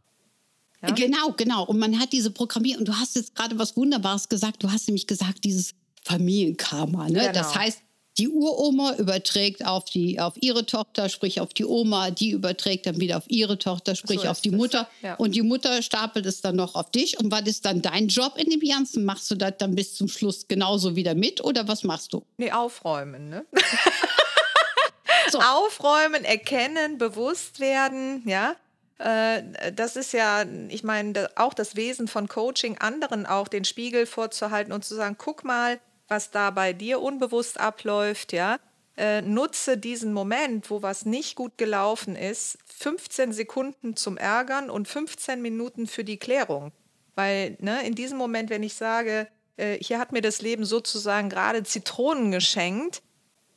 Ja? 0.82 0.90
Genau, 0.90 1.34
genau. 1.38 1.66
Und 1.66 1.78
man 1.78 2.00
hat 2.00 2.14
diese 2.14 2.32
Programmierung. 2.32 2.80
Und 2.80 2.88
du 2.88 2.96
hast 2.96 3.16
jetzt 3.16 3.36
gerade 3.36 3.60
was 3.60 3.78
Wunderbares 3.78 4.28
gesagt. 4.28 4.64
Du 4.64 4.72
hast 4.72 4.88
nämlich 4.88 5.06
gesagt, 5.06 5.44
dieses 5.44 5.76
Familienkarma. 6.04 7.10
Ne? 7.10 7.20
Genau. 7.20 7.34
Das 7.34 7.54
heißt, 7.54 7.84
die 8.18 8.30
Uroma 8.30 8.96
überträgt 8.96 9.66
auf, 9.66 9.86
die, 9.86 10.20
auf 10.20 10.34
ihre 10.40 10.66
Tochter, 10.66 11.10
sprich 11.10 11.40
auf 11.40 11.54
die 11.54 11.66
Oma, 11.66 12.10
die 12.10 12.32
überträgt 12.32 12.88
dann 12.88 13.00
wieder 13.00 13.18
auf 13.18 13.26
ihre 13.28 13.60
Tochter, 13.60 13.96
sprich 13.96 14.22
so 14.22 14.28
auf 14.28 14.42
die 14.42 14.50
Mutter. 14.50 14.90
Ja. 15.02 15.16
Und 15.16 15.36
die 15.36 15.44
Mutter 15.44 15.82
stapelt 15.82 16.26
es 16.26 16.42
dann 16.42 16.56
noch 16.56 16.76
auf 16.76 16.90
dich. 16.90 17.20
Und 17.20 17.32
was 17.32 17.42
ist 17.42 17.66
dann 17.66 17.82
dein 17.82 18.08
Job 18.08 18.34
in 18.38 18.50
dem 18.50 18.60
Ganzen? 18.60 19.06
Machst 19.06 19.30
du 19.30 19.36
das 19.36 19.54
dann 19.60 19.76
bis 19.76 19.96
zum 19.96 20.08
Schluss 20.08 20.48
genauso 20.48 20.96
wieder 20.96 21.14
mit 21.14 21.44
oder 21.44 21.68
was 21.68 21.84
machst 21.84 22.14
du? 22.14 22.24
Nee, 22.38 22.52
aufräumen, 22.52 23.30
ne? 23.30 23.46
so. 25.32 25.40
Aufräumen, 25.40 26.26
erkennen, 26.26 26.98
bewusst 26.98 27.60
werden, 27.60 28.24
ja. 28.26 28.56
Äh, 28.98 29.44
das 29.74 29.96
ist 29.96 30.14
ja, 30.14 30.44
ich 30.70 30.84
meine, 30.84 31.30
auch 31.36 31.54
das 31.54 31.76
Wesen 31.76 32.08
von 32.08 32.28
Coaching, 32.28 32.80
anderen 32.80 33.28
auch 33.28 33.48
den 33.48 33.64
Spiegel 33.64 34.08
vorzuhalten 34.08 34.74
und 34.74 34.84
zu 34.84 34.96
sagen, 34.96 35.16
guck 35.20 35.44
mal, 35.44 35.80
was 36.08 36.32
da 36.32 36.52
bei 36.52 36.74
dir 36.74 37.02
unbewusst 37.02 37.60
abläuft, 37.60 38.34
ja, 38.34 38.58
äh, 38.98 39.22
nutze 39.22 39.78
diesen 39.78 40.12
Moment, 40.12 40.70
wo 40.72 40.82
was 40.82 41.06
nicht 41.06 41.36
gut 41.36 41.58
gelaufen 41.58 42.16
ist, 42.16 42.58
15 42.66 43.32
Sekunden 43.32 43.96
zum 43.96 44.18
Ärgern 44.18 44.70
und 44.70 44.88
15 44.88 45.42
Minuten 45.42 45.88
für 45.88 46.04
die 46.04 46.18
Klärung. 46.18 46.72
Weil 47.16 47.58
ne, 47.60 47.86
in 47.86 47.96
diesem 47.96 48.18
Moment, 48.18 48.50
wenn 48.50 48.64
ich 48.64 48.74
sage, 48.74 49.28
äh, 49.58 49.78
hier 49.84 50.00
hat 50.00 50.12
mir 50.12 50.22
das 50.22 50.42
Leben 50.42 50.66
sozusagen 50.66 51.30
gerade 51.30 51.64
Zitronen 51.64 52.32
geschenkt, 52.32 53.04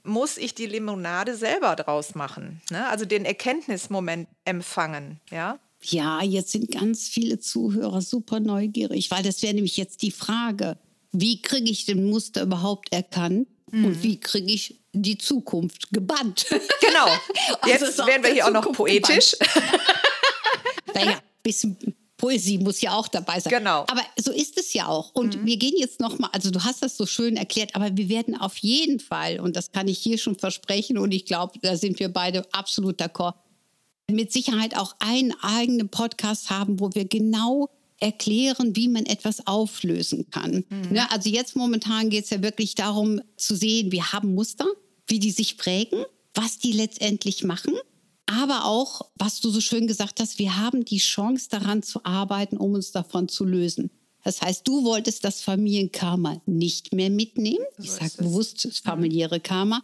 muss 0.02 0.36
ich 0.36 0.54
die 0.54 0.66
Limonade 0.66 1.34
selber 1.34 1.76
draus 1.76 2.14
machen. 2.14 2.60
Ne? 2.70 2.88
Also 2.88 3.04
den 3.04 3.24
Erkenntnismoment 3.24 4.28
empfangen, 4.44 5.20
ja. 5.30 5.58
Ja, 5.82 6.22
jetzt 6.22 6.52
sind 6.52 6.70
ganz 6.70 7.08
viele 7.08 7.38
Zuhörer 7.38 8.02
super 8.02 8.40
neugierig, 8.40 9.10
weil 9.10 9.22
das 9.22 9.42
wäre 9.42 9.54
nämlich 9.54 9.78
jetzt 9.78 10.02
die 10.02 10.10
Frage 10.10 10.76
wie 11.12 11.42
kriege 11.42 11.70
ich 11.70 11.86
den 11.86 12.08
Muster 12.08 12.42
überhaupt 12.42 12.92
erkannt 12.92 13.48
mhm. 13.70 13.84
und 13.84 14.02
wie 14.02 14.20
kriege 14.20 14.52
ich 14.52 14.80
die 14.92 15.18
Zukunft 15.18 15.90
gebannt. 15.90 16.46
Genau. 16.80 17.06
Jetzt 17.66 17.84
also 17.84 18.06
werden 18.06 18.24
wir 18.24 18.32
hier 18.32 18.44
Zukunft 18.44 18.66
auch 18.66 18.70
noch 18.70 18.76
poetisch. 18.76 19.36
naja, 20.94 21.12
ein 21.12 21.20
bisschen 21.42 21.76
Poesie 22.16 22.58
muss 22.58 22.80
ja 22.80 22.92
auch 22.92 23.06
dabei 23.06 23.38
sein. 23.38 23.52
Genau. 23.52 23.82
Aber 23.82 24.02
so 24.18 24.32
ist 24.32 24.58
es 24.58 24.72
ja 24.74 24.88
auch. 24.88 25.14
Und 25.14 25.40
mhm. 25.40 25.46
wir 25.46 25.56
gehen 25.56 25.74
jetzt 25.78 26.00
noch 26.00 26.18
mal, 26.18 26.28
also 26.32 26.50
du 26.50 26.62
hast 26.64 26.82
das 26.82 26.96
so 26.96 27.06
schön 27.06 27.36
erklärt, 27.36 27.74
aber 27.76 27.96
wir 27.96 28.08
werden 28.08 28.38
auf 28.38 28.56
jeden 28.58 28.98
Fall, 28.98 29.40
und 29.40 29.56
das 29.56 29.70
kann 29.72 29.88
ich 29.88 29.98
hier 29.98 30.18
schon 30.18 30.36
versprechen, 30.36 30.98
und 30.98 31.12
ich 31.12 31.24
glaube, 31.24 31.58
da 31.62 31.76
sind 31.76 31.98
wir 32.00 32.08
beide 32.08 32.44
absolut 32.52 33.00
d'accord, 33.00 33.34
mit 34.10 34.32
Sicherheit 34.32 34.76
auch 34.76 34.96
einen 34.98 35.32
eigenen 35.40 35.88
Podcast 35.88 36.50
haben, 36.50 36.80
wo 36.80 36.90
wir 36.92 37.06
genau 37.06 37.70
erklären, 38.00 38.74
wie 38.74 38.88
man 38.88 39.06
etwas 39.06 39.46
auflösen 39.46 40.30
kann. 40.30 40.64
Mhm. 40.68 40.92
Ne, 40.92 41.10
also 41.10 41.28
jetzt 41.28 41.54
momentan 41.54 42.10
geht 42.10 42.24
es 42.24 42.30
ja 42.30 42.42
wirklich 42.42 42.74
darum 42.74 43.20
zu 43.36 43.54
sehen, 43.54 43.92
wir 43.92 44.12
haben 44.12 44.34
Muster, 44.34 44.66
wie 45.06 45.18
die 45.18 45.30
sich 45.30 45.56
prägen, 45.56 46.04
was 46.34 46.58
die 46.58 46.72
letztendlich 46.72 47.44
machen 47.44 47.74
aber 48.30 48.64
auch, 48.64 49.02
was 49.16 49.40
du 49.40 49.50
so 49.50 49.60
schön 49.60 49.86
gesagt 49.86 50.20
hast, 50.20 50.38
wir 50.38 50.56
haben 50.56 50.84
die 50.84 50.98
Chance 50.98 51.48
daran 51.50 51.82
zu 51.82 52.04
arbeiten, 52.04 52.56
um 52.56 52.74
uns 52.74 52.92
davon 52.92 53.28
zu 53.28 53.44
lösen. 53.44 53.90
Das 54.22 54.40
heißt, 54.40 54.68
du 54.68 54.84
wolltest 54.84 55.24
das 55.24 55.40
Familienkarma 55.40 56.40
nicht 56.46 56.92
mehr 56.92 57.10
mitnehmen. 57.10 57.64
So 57.76 57.84
ich 57.84 57.90
sage 57.90 58.12
bewusst 58.18 58.64
das 58.64 58.78
familiäre 58.78 59.40
Karma. 59.40 59.82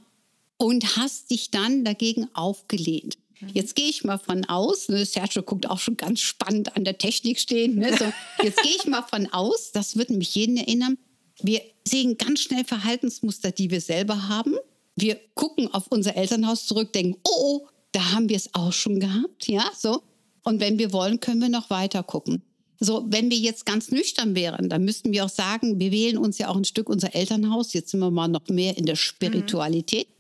Und 0.59 0.97
hast 0.97 1.31
dich 1.31 1.51
dann 1.51 1.85
dagegen 1.85 2.29
aufgelehnt. 2.35 3.19
Mhm. 3.47 3.53
Jetzt 3.55 3.75
gehe 3.75 3.89
ich 3.89 4.05
mal 4.05 4.19
von 4.19 4.45
aus, 4.45 4.89
ne, 4.89 5.05
Sergio 5.05 5.43
guckt 5.43 5.69
auch 5.69 5.79
schon 5.79 5.97
ganz 5.97 6.21
spannend 6.21 6.77
an 6.77 6.85
der 6.85 6.99
Technik 6.99 7.41
stehen. 7.41 7.77
Ne, 7.77 7.97
so, 7.97 8.13
jetzt 8.43 8.63
gehe 8.63 8.77
ich 8.77 8.87
mal 8.87 9.03
von 9.03 9.33
aus, 9.33 9.73
das 9.73 9.97
wird 9.97 10.11
mich 10.11 10.35
jeden 10.35 10.57
erinnern. 10.57 10.99
Wir 11.41 11.61
sehen 11.87 12.17
ganz 12.17 12.41
schnell 12.41 12.65
Verhaltensmuster, 12.65 13.51
die 13.53 13.71
wir 13.71 13.81
selber 13.81 14.29
haben. 14.29 14.55
Wir 14.97 15.19
gucken 15.35 15.73
auf 15.73 15.87
unser 15.89 16.17
Elternhaus 16.17 16.67
zurück, 16.67 16.93
denken, 16.93 17.21
oh, 17.25 17.61
oh 17.63 17.69
da 17.93 18.13
haben 18.13 18.29
wir 18.29 18.37
es 18.37 18.55
auch 18.55 18.73
schon 18.73 19.01
gehabt, 19.01 19.49
ja, 19.49 19.65
so. 19.77 20.03
Und 20.43 20.61
wenn 20.61 20.79
wir 20.79 20.93
wollen, 20.93 21.19
können 21.19 21.41
wir 21.41 21.49
noch 21.49 21.71
weiter 21.71 22.03
gucken. 22.03 22.43
So, 22.79 23.05
wenn 23.09 23.31
wir 23.31 23.39
jetzt 23.39 23.65
ganz 23.65 23.91
nüchtern 23.91 24.35
wären, 24.35 24.69
dann 24.69 24.85
müssten 24.85 25.13
wir 25.13 25.25
auch 25.25 25.31
sagen, 25.31 25.81
wir 25.81 25.91
wählen 25.93 26.19
uns 26.19 26.39
ja 26.39 26.49
auch 26.49 26.57
ein 26.57 26.65
Stück 26.65 26.91
unser 26.91 27.15
Elternhaus. 27.15 27.73
Jetzt 27.73 27.91
sind 27.91 28.01
wir 28.01 28.11
mal 28.11 28.29
noch 28.29 28.47
mehr 28.49 28.77
in 28.77 28.85
der 28.85 28.97
Spiritualität. 28.97 30.09
Mhm. 30.09 30.16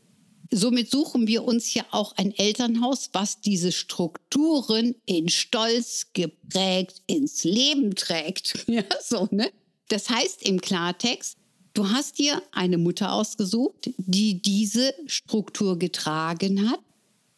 Somit 0.53 0.91
suchen 0.91 1.27
wir 1.27 1.45
uns 1.45 1.75
ja 1.75 1.85
auch 1.91 2.17
ein 2.17 2.33
Elternhaus, 2.37 3.11
was 3.13 3.41
diese 3.41 3.73
Strukturen 3.73 4.95
in 5.07 5.29
Stolz 5.29 6.09
geprägt 6.13 7.03
ins 7.07 7.45
Leben 7.45 7.95
trägt. 7.95 8.65
Ja, 8.69 8.83
so, 9.03 9.29
ne? 9.31 9.51
Das 9.89 10.11
heißt 10.11 10.43
im 10.43 10.61
Klartext, 10.61 11.37
du 11.75 11.89
hast 11.91 12.19
dir 12.19 12.43
eine 12.53 12.79
Mutter 12.79 13.13
ausgesucht, 13.13 13.91
die 13.97 14.43
diese 14.43 14.95
Struktur 15.07 15.79
getragen 15.79 16.71
hat 16.71 16.81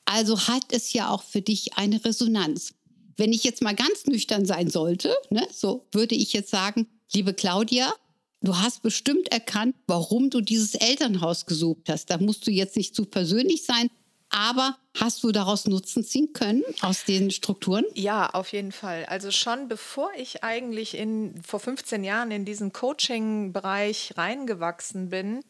also 0.09 0.49
hat 0.49 0.65
es 0.71 0.95
ja 0.95 1.11
auch 1.11 1.23
für 1.23 1.43
dich 1.43 1.75
eine 1.75 2.03
Resonanz. 2.03 2.73
Wenn 3.19 3.33
ich 3.33 3.45
jetzt 3.45 3.61
mal 3.61 3.75
ganz 3.75 4.07
nüchtern 4.07 4.47
sein 4.47 4.71
sollte, 4.71 5.15
ne, 5.29 5.47
so 5.53 5.87
würde 5.93 6.15
ich 6.15 6.33
jetzt 6.33 6.51
sagen, 6.51 6.87
liebe 7.13 7.35
Claudia, 7.35 7.93
du 8.41 8.57
hast 8.57 8.83
bestimmt 8.83 9.31
erkannt, 9.33 9.75
warum 9.87 10.31
du 10.31 10.41
dieses 10.41 10.75
Elternhaus 10.75 11.47
gesucht 11.47 11.89
hast. 11.89 12.11
Da 12.11 12.19
musst 12.19 12.47
du 12.47 12.51
jetzt 12.51 12.77
nicht 12.77 12.95
zu 12.95 13.05
persönlich 13.05 13.65
sein, 13.65 13.89
aber 14.31 14.77
hast 14.99 15.23
du 15.23 15.33
daraus 15.33 15.67
Nutzen 15.67 16.05
ziehen 16.05 16.33
können 16.33 16.63
aus 16.83 17.05
den 17.05 17.31
Strukturen? 17.31 17.85
Ja, 17.95 18.29
auf 18.31 18.53
jeden 18.53 18.73
Fall. 18.73 19.07
Also 19.07 19.31
schon 19.31 19.69
bevor 19.69 20.11
ich 20.17 20.45
eigentlich 20.45 20.95
in, 20.97 21.41
vor 21.43 21.61
15 21.61 22.05
Jahren 22.05 22.31
in 22.31 22.45
diesen 22.45 22.73
Coaching-Bereich 22.73 24.15
reingewachsen 24.17 25.09
bin, 25.09 25.41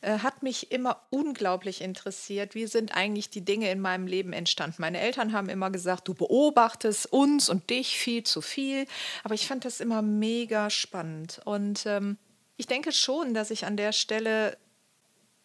äh, 0.00 0.20
hat 0.20 0.44
mich 0.44 0.70
immer 0.70 1.02
unglaublich 1.10 1.80
interessiert, 1.80 2.54
wie 2.54 2.66
sind 2.66 2.94
eigentlich 2.96 3.30
die 3.30 3.44
Dinge 3.44 3.70
in 3.72 3.80
meinem 3.80 4.06
Leben 4.06 4.32
entstanden. 4.32 4.76
Meine 4.78 5.00
Eltern 5.00 5.32
haben 5.32 5.48
immer 5.48 5.70
gesagt, 5.70 6.06
du 6.06 6.14
beobachtest 6.14 7.12
uns 7.12 7.48
und 7.48 7.68
dich 7.70 7.98
viel 7.98 8.22
zu 8.22 8.40
viel, 8.40 8.86
aber 9.24 9.34
ich 9.34 9.48
fand 9.48 9.64
das 9.64 9.80
immer 9.80 10.02
mega 10.02 10.70
spannend. 10.70 11.40
Und 11.44 11.84
ähm, 11.86 12.16
ich 12.58 12.66
denke 12.66 12.92
schon, 12.92 13.32
dass 13.32 13.50
ich 13.50 13.64
an 13.64 13.78
der 13.78 13.92
Stelle 13.92 14.58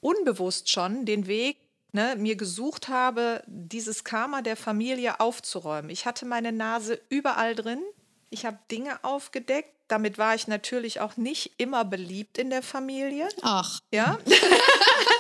unbewusst 0.02 0.70
schon 0.70 1.06
den 1.06 1.28
Weg 1.28 1.58
ne, 1.94 2.16
mir 2.18 2.36
gesucht 2.36 2.90
habe, 2.90 3.42
dieses 3.48 4.04
Karma 4.04 4.42
der 4.42 4.58
Familie 4.58 5.20
aufzuräumen. 5.20 5.90
Ich 5.90 6.06
hatte 6.06 6.26
meine 6.26 6.52
Nase 6.52 7.00
überall 7.08 7.56
drin. 7.56 7.82
Ich 8.30 8.46
habe 8.46 8.58
Dinge 8.70 9.02
aufgedeckt, 9.04 9.70
damit 9.88 10.18
war 10.18 10.34
ich 10.34 10.48
natürlich 10.48 11.00
auch 11.02 11.18
nicht 11.18 11.54
immer 11.58 11.86
beliebt 11.86 12.40
in 12.40 12.50
der 12.50 12.64
Familie. 12.64 13.30
Ach. 13.44 13.80
Ja. 13.94 14.18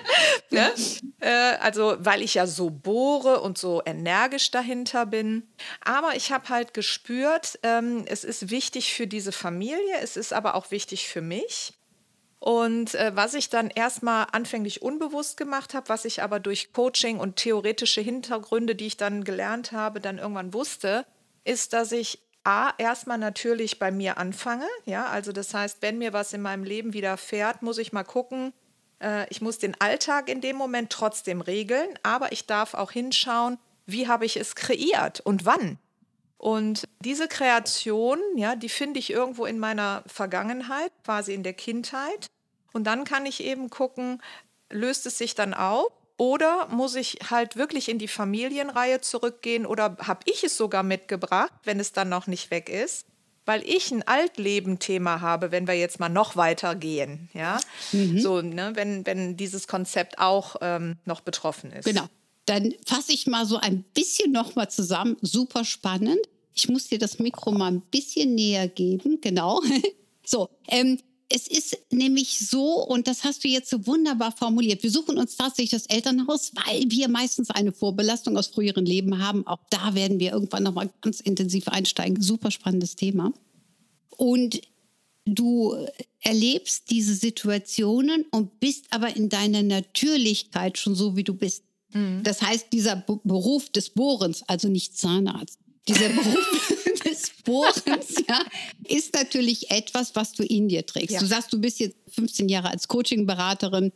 ne? 0.50 0.74
äh, 1.20 1.30
also, 1.60 1.96
weil 2.00 2.24
ich 2.24 2.34
ja 2.34 2.48
so 2.48 2.72
bohre 2.72 3.42
und 3.42 3.58
so 3.58 3.84
energisch 3.86 4.50
dahinter 4.50 5.06
bin. 5.06 5.48
Aber 5.82 6.16
ich 6.16 6.32
habe 6.32 6.50
halt 6.50 6.74
gespürt, 6.74 7.60
ähm, 7.62 8.06
es 8.08 8.24
ist 8.24 8.50
wichtig 8.50 8.94
für 8.94 9.06
diese 9.06 9.32
Familie, 9.32 10.00
es 10.02 10.18
ist 10.18 10.34
aber 10.34 10.56
auch 10.56 10.72
wichtig 10.72 11.08
für 11.08 11.22
mich. 11.22 11.74
Und 12.44 12.94
äh, 12.96 13.16
was 13.16 13.36
ich 13.36 13.50
dann 13.50 13.70
erstmal 13.70 14.28
anfänglich 14.34 14.82
unbewusst 14.82 15.38
gemacht 15.38 15.74
habe, 15.74 15.88
was 15.88 16.04
ich 16.04 16.22
aber 16.22 16.42
durch 16.42 16.74
Coaching 16.74 17.18
und 17.18 17.38
theoretische 17.38 18.02
Hintergründe, 18.02 18.76
die 18.76 18.88
ich 18.88 18.98
dann 18.98 19.24
gelernt 19.24 19.72
habe, 19.72 20.02
dann 20.02 20.18
irgendwann 20.18 20.54
wusste, 20.54 21.06
ist, 21.46 21.72
dass 21.72 21.94
ich 21.94 22.20
A, 22.44 22.72
erstmal 22.78 23.18
natürlich 23.18 23.80
bei 23.80 23.92
mir 23.92 24.18
anfange. 24.18 24.68
Ja, 24.84 25.06
also 25.06 25.32
das 25.32 25.54
heißt, 25.54 25.78
wenn 25.80 25.98
mir 26.00 26.12
was 26.12 26.34
in 26.34 26.42
meinem 26.42 26.66
Leben 26.66 26.92
widerfährt, 26.92 27.62
muss 27.62 27.78
ich 27.78 27.94
mal 27.94 28.04
gucken. 28.04 28.52
Äh, 29.00 29.26
ich 29.30 29.40
muss 29.40 29.58
den 29.58 29.80
Alltag 29.80 30.28
in 30.28 30.42
dem 30.42 30.58
Moment 30.58 30.90
trotzdem 30.90 31.40
regeln, 31.40 31.98
aber 32.04 32.34
ich 32.34 32.46
darf 32.46 32.74
auch 32.74 32.92
hinschauen, 32.92 33.58
wie 33.86 34.10
habe 34.10 34.26
ich 34.26 34.36
es 34.36 34.56
kreiert 34.56 35.22
und 35.22 35.46
wann. 35.46 35.80
Und 36.44 36.90
diese 37.00 37.30
Kreation, 37.30 38.20
ja, 38.36 38.58
die 38.58 38.68
finde 38.68 39.00
ich 39.00 39.10
irgendwo 39.10 39.46
in 39.46 39.60
meiner 39.60 40.04
Vergangenheit, 40.08 40.92
quasi 41.06 41.34
in 41.34 41.42
der 41.42 41.54
Kindheit. 41.54 42.28
Und 42.74 42.84
dann 42.84 43.06
kann 43.06 43.26
ich 43.26 43.46
eben 43.46 43.70
gucken, 43.70 44.22
löst 44.70 45.06
es 45.06 45.18
sich 45.18 45.36
dann 45.36 45.54
auf 45.54 45.88
oder 46.18 46.68
muss 46.68 46.96
ich 46.96 47.20
halt 47.30 47.56
wirklich 47.56 47.88
in 47.88 47.98
die 47.98 48.10
Familienreihe 48.10 49.00
zurückgehen 49.00 49.66
oder 49.66 49.96
habe 50.02 50.20
ich 50.26 50.44
es 50.44 50.58
sogar 50.58 50.84
mitgebracht, 50.84 51.54
wenn 51.64 51.80
es 51.80 51.94
dann 51.94 52.10
noch 52.10 52.28
nicht 52.28 52.52
weg 52.52 52.68
ist? 52.68 53.06
Weil 53.46 53.64
ich 53.64 53.92
ein 53.92 54.06
Altleben-Thema 54.06 55.22
habe, 55.22 55.52
wenn 55.52 55.66
wir 55.66 55.76
jetzt 55.76 56.02
mal 56.02 56.10
noch 56.10 56.36
weiter 56.36 56.76
gehen. 56.76 57.30
Ja? 57.34 57.58
Mhm. 57.94 58.20
So, 58.20 58.42
ne, 58.42 58.74
wenn, 58.74 59.06
wenn 59.06 59.38
dieses 59.38 59.70
Konzept 59.70 60.20
auch 60.20 60.58
ähm, 60.60 60.98
noch 61.06 61.22
betroffen 61.22 61.72
ist. 61.72 61.86
Genau. 61.86 62.04
Dann 62.48 62.74
fasse 62.86 63.14
ich 63.14 63.28
mal 63.28 63.46
so 63.46 63.56
ein 63.56 63.84
bisschen 63.94 64.34
nochmal 64.34 64.70
zusammen. 64.70 65.16
Super 65.22 65.64
spannend. 65.64 66.20
Ich 66.53 66.69
muss 66.69 66.88
dir 66.88 67.00
das 67.00 67.19
Mikro 67.19 67.51
mal 67.51 67.72
ein 67.72 67.81
bisschen 67.81 68.36
näher 68.36 68.67
geben. 68.67 69.19
Genau. 69.22 69.62
so, 70.25 70.50
ähm, 70.67 71.00
es 71.29 71.48
ist 71.48 71.77
nämlich 71.89 72.48
so, 72.48 72.83
und 72.86 73.07
das 73.07 73.24
hast 73.24 73.43
du 73.43 73.48
jetzt 73.48 73.69
so 73.69 73.88
wunderbar 73.88 74.31
formuliert, 74.31 74.83
wir 74.83 74.91
suchen 74.91 75.17
uns 75.17 75.36
tatsächlich 75.36 75.72
das 75.72 75.88
Elternhaus, 75.88 76.51
weil 76.67 76.83
wir 76.89 77.07
meistens 77.07 77.50
eine 77.50 77.72
Vorbelastung 77.72 78.38
aus 78.38 78.48
früheren 78.48 78.86
Leben 78.86 79.17
haben. 79.17 79.48
Auch 79.48 79.62
da 79.72 79.95
werden 79.95 80.19
wir 80.19 80.31
irgendwann 80.31 80.63
nochmal 80.63 80.91
ganz 81.01 81.22
intensiv 81.22 81.67
einsteigen. 81.69 82.22
Super 82.22 82.51
spannendes 82.51 82.95
Thema. 82.95 83.33
Und 84.15 84.62
du 85.25 85.75
erlebst 86.22 86.91
diese 86.91 87.15
Situationen 87.15 88.25
und 88.31 88.60
bist 88.60 88.86
aber 88.91 89.15
in 89.15 89.29
deiner 89.29 89.63
Natürlichkeit 89.63 90.77
schon 90.77 90.93
so, 90.95 91.15
wie 91.15 91.24
du 91.24 91.33
bist. 91.33 91.63
Mhm. 91.93 92.22
Das 92.24 92.41
heißt, 92.41 92.67
dieser 92.72 92.95
Beruf 92.95 93.69
des 93.69 93.89
Bohrens, 93.89 94.43
also 94.48 94.67
nicht 94.67 94.98
Zahnarzt, 94.98 95.60
dieser 95.88 96.10
Beruf 96.10 96.84
des 97.06 97.32
Bohrens, 97.44 98.16
ja, 98.28 98.44
ist 98.88 99.13
natürlich 99.13 99.70
etwas, 99.72 100.16
was 100.16 100.34
du 100.34 100.44
in 100.44 100.70
dir 100.70 100.86
trägst. 100.86 101.12
Ja. 101.12 101.20
Du 101.20 101.25
sagst, 101.25 101.52
du 101.52 101.60
bist 101.60 101.80
jetzt 101.80 101.98
15 102.10 102.50
Jahre 102.50 102.70
als 102.70 102.88
Coaching-Beraterin, 102.88 103.92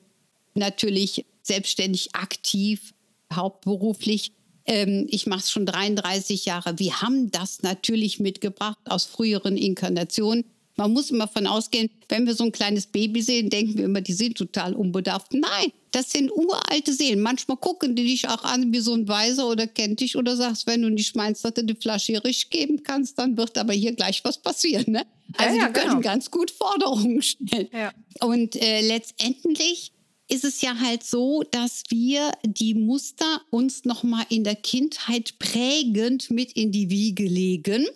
natürlich 0.54 1.26
selbstständig 1.44 2.14
aktiv, 2.14 2.94
hauptberuflich. 3.34 4.34
Ähm, 4.66 5.08
ich 5.10 5.28
mache 5.28 5.40
es 5.40 5.52
schon 5.52 5.66
33 5.66 6.46
Jahre. 6.46 6.78
Wir 6.78 7.02
haben 7.02 7.32
das 7.32 7.62
natürlich 7.62 8.20
mitgebracht 8.20 8.80
aus 8.86 9.06
früheren 9.06 9.58
Inkarnationen. 9.58 10.46
Man 10.78 10.94
muss 10.94 11.10
immer 11.10 11.28
von 11.28 11.48
ausgehen, 11.48 11.90
wenn 12.08 12.26
wir 12.28 12.36
so 12.36 12.44
ein 12.44 12.52
kleines 12.52 12.86
Baby 12.86 13.22
sehen, 13.22 13.50
denken 13.50 13.78
wir 13.78 13.86
immer, 13.86 14.02
die 14.02 14.14
sind 14.14 14.38
total 14.38 14.74
unbedarft. 14.76 15.34
Nein, 15.34 15.72
das 15.92 16.12
sind 16.12 16.32
uralte 16.32 16.94
Seelen. 16.94 17.20
Manchmal 17.20 17.58
gucken 17.58 17.96
die 17.96 18.04
dich 18.04 18.30
auch 18.30 18.44
an 18.44 18.72
wie 18.72 18.80
so 18.80 18.94
ein 18.94 19.08
Weiser 19.08 19.50
oder 19.50 19.66
kennt 19.66 20.00
dich 20.00 20.16
oder 20.16 20.36
sagst, 20.36 20.68
wenn 20.68 20.84
du 20.84 20.90
nicht 20.90 21.16
meinst, 21.16 21.44
dass 21.44 21.56
du 21.56 21.64
die 21.64 21.76
Flasche 21.76 22.14
hier 22.14 22.24
richtig 22.24 22.52
geben 22.52 22.84
kannst, 22.84 23.18
dann 23.18 23.36
wird 23.38 23.58
aber 23.58 23.74
hier 23.74 23.94
gleich 23.94 24.24
was 24.24 24.38
passieren. 24.38 24.86
Ne? 24.88 25.06
Also 25.38 25.56
ja, 25.56 25.64
ja, 25.64 25.68
die 25.68 25.74
können 25.74 25.90
genau. 25.90 26.02
ganz 26.02 26.30
gut 26.30 26.52
Forderungen 26.52 27.22
stellen. 27.24 27.70
Ja. 27.74 27.92
Und 28.22 28.56
äh, 28.56 28.88
letztendlich 28.88 29.92
ist 30.30 30.44
es 30.44 30.62
ja 30.62 30.78
halt 30.80 31.04
so, 31.04 31.44
dass 31.52 31.84
wir 31.90 32.32
die 32.46 32.74
Muster 32.74 33.42
uns 33.50 33.86
nochmal 33.86 34.26
in 34.30 34.44
der 34.44 34.56
Kindheit 34.56 35.40
prägend 35.40 36.30
mit 36.30 36.52
in 36.54 36.72
die 36.72 36.90
Wiege 36.90 37.26
legen, 37.26 37.88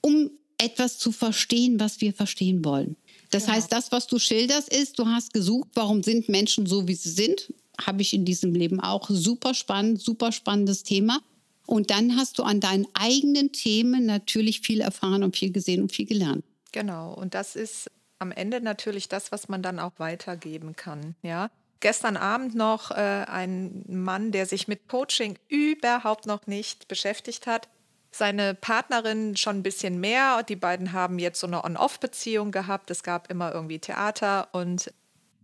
um 0.00 0.30
etwas 0.58 0.98
zu 0.98 1.12
verstehen, 1.12 1.78
was 1.80 2.00
wir 2.00 2.12
verstehen 2.12 2.64
wollen. 2.64 2.96
Das 3.30 3.44
genau. 3.44 3.56
heißt, 3.56 3.72
das, 3.72 3.92
was 3.92 4.06
du 4.06 4.18
schilderst, 4.18 4.68
ist, 4.68 4.98
du 4.98 5.06
hast 5.06 5.32
gesucht, 5.32 5.68
warum 5.74 6.02
sind 6.02 6.28
Menschen 6.28 6.66
so, 6.66 6.88
wie 6.88 6.94
sie 6.94 7.10
sind. 7.10 7.52
Habe 7.80 8.02
ich 8.02 8.14
in 8.14 8.24
diesem 8.24 8.54
Leben 8.54 8.80
auch. 8.80 9.10
Super 9.10 9.52
spannend, 9.52 10.00
super 10.00 10.32
spannendes 10.32 10.82
Thema. 10.82 11.20
Und 11.66 11.90
dann 11.90 12.16
hast 12.16 12.38
du 12.38 12.44
an 12.44 12.60
deinen 12.60 12.86
eigenen 12.94 13.52
Themen 13.52 14.06
natürlich 14.06 14.60
viel 14.60 14.80
erfahren 14.80 15.24
und 15.24 15.36
viel 15.36 15.50
gesehen 15.50 15.82
und 15.82 15.92
viel 15.92 16.06
gelernt. 16.06 16.44
Genau. 16.72 17.12
Und 17.12 17.34
das 17.34 17.56
ist 17.56 17.90
am 18.18 18.32
Ende 18.32 18.60
natürlich 18.60 19.08
das, 19.08 19.32
was 19.32 19.48
man 19.48 19.62
dann 19.62 19.78
auch 19.78 19.92
weitergeben 19.98 20.76
kann. 20.76 21.16
Ja. 21.22 21.50
Gestern 21.80 22.16
Abend 22.16 22.54
noch 22.54 22.90
äh, 22.90 22.94
ein 22.94 23.84
Mann, 23.86 24.32
der 24.32 24.46
sich 24.46 24.66
mit 24.66 24.88
Coaching 24.88 25.38
überhaupt 25.48 26.26
noch 26.26 26.46
nicht 26.46 26.88
beschäftigt 26.88 27.46
hat, 27.46 27.68
seine 28.16 28.54
Partnerin 28.54 29.36
schon 29.36 29.58
ein 29.58 29.62
bisschen 29.62 30.00
mehr. 30.00 30.42
Die 30.42 30.56
beiden 30.56 30.92
haben 30.92 31.18
jetzt 31.18 31.40
so 31.40 31.46
eine 31.46 31.64
On-Off-Beziehung 31.64 32.50
gehabt. 32.50 32.90
Es 32.90 33.02
gab 33.02 33.30
immer 33.30 33.52
irgendwie 33.52 33.78
Theater 33.78 34.48
und 34.52 34.92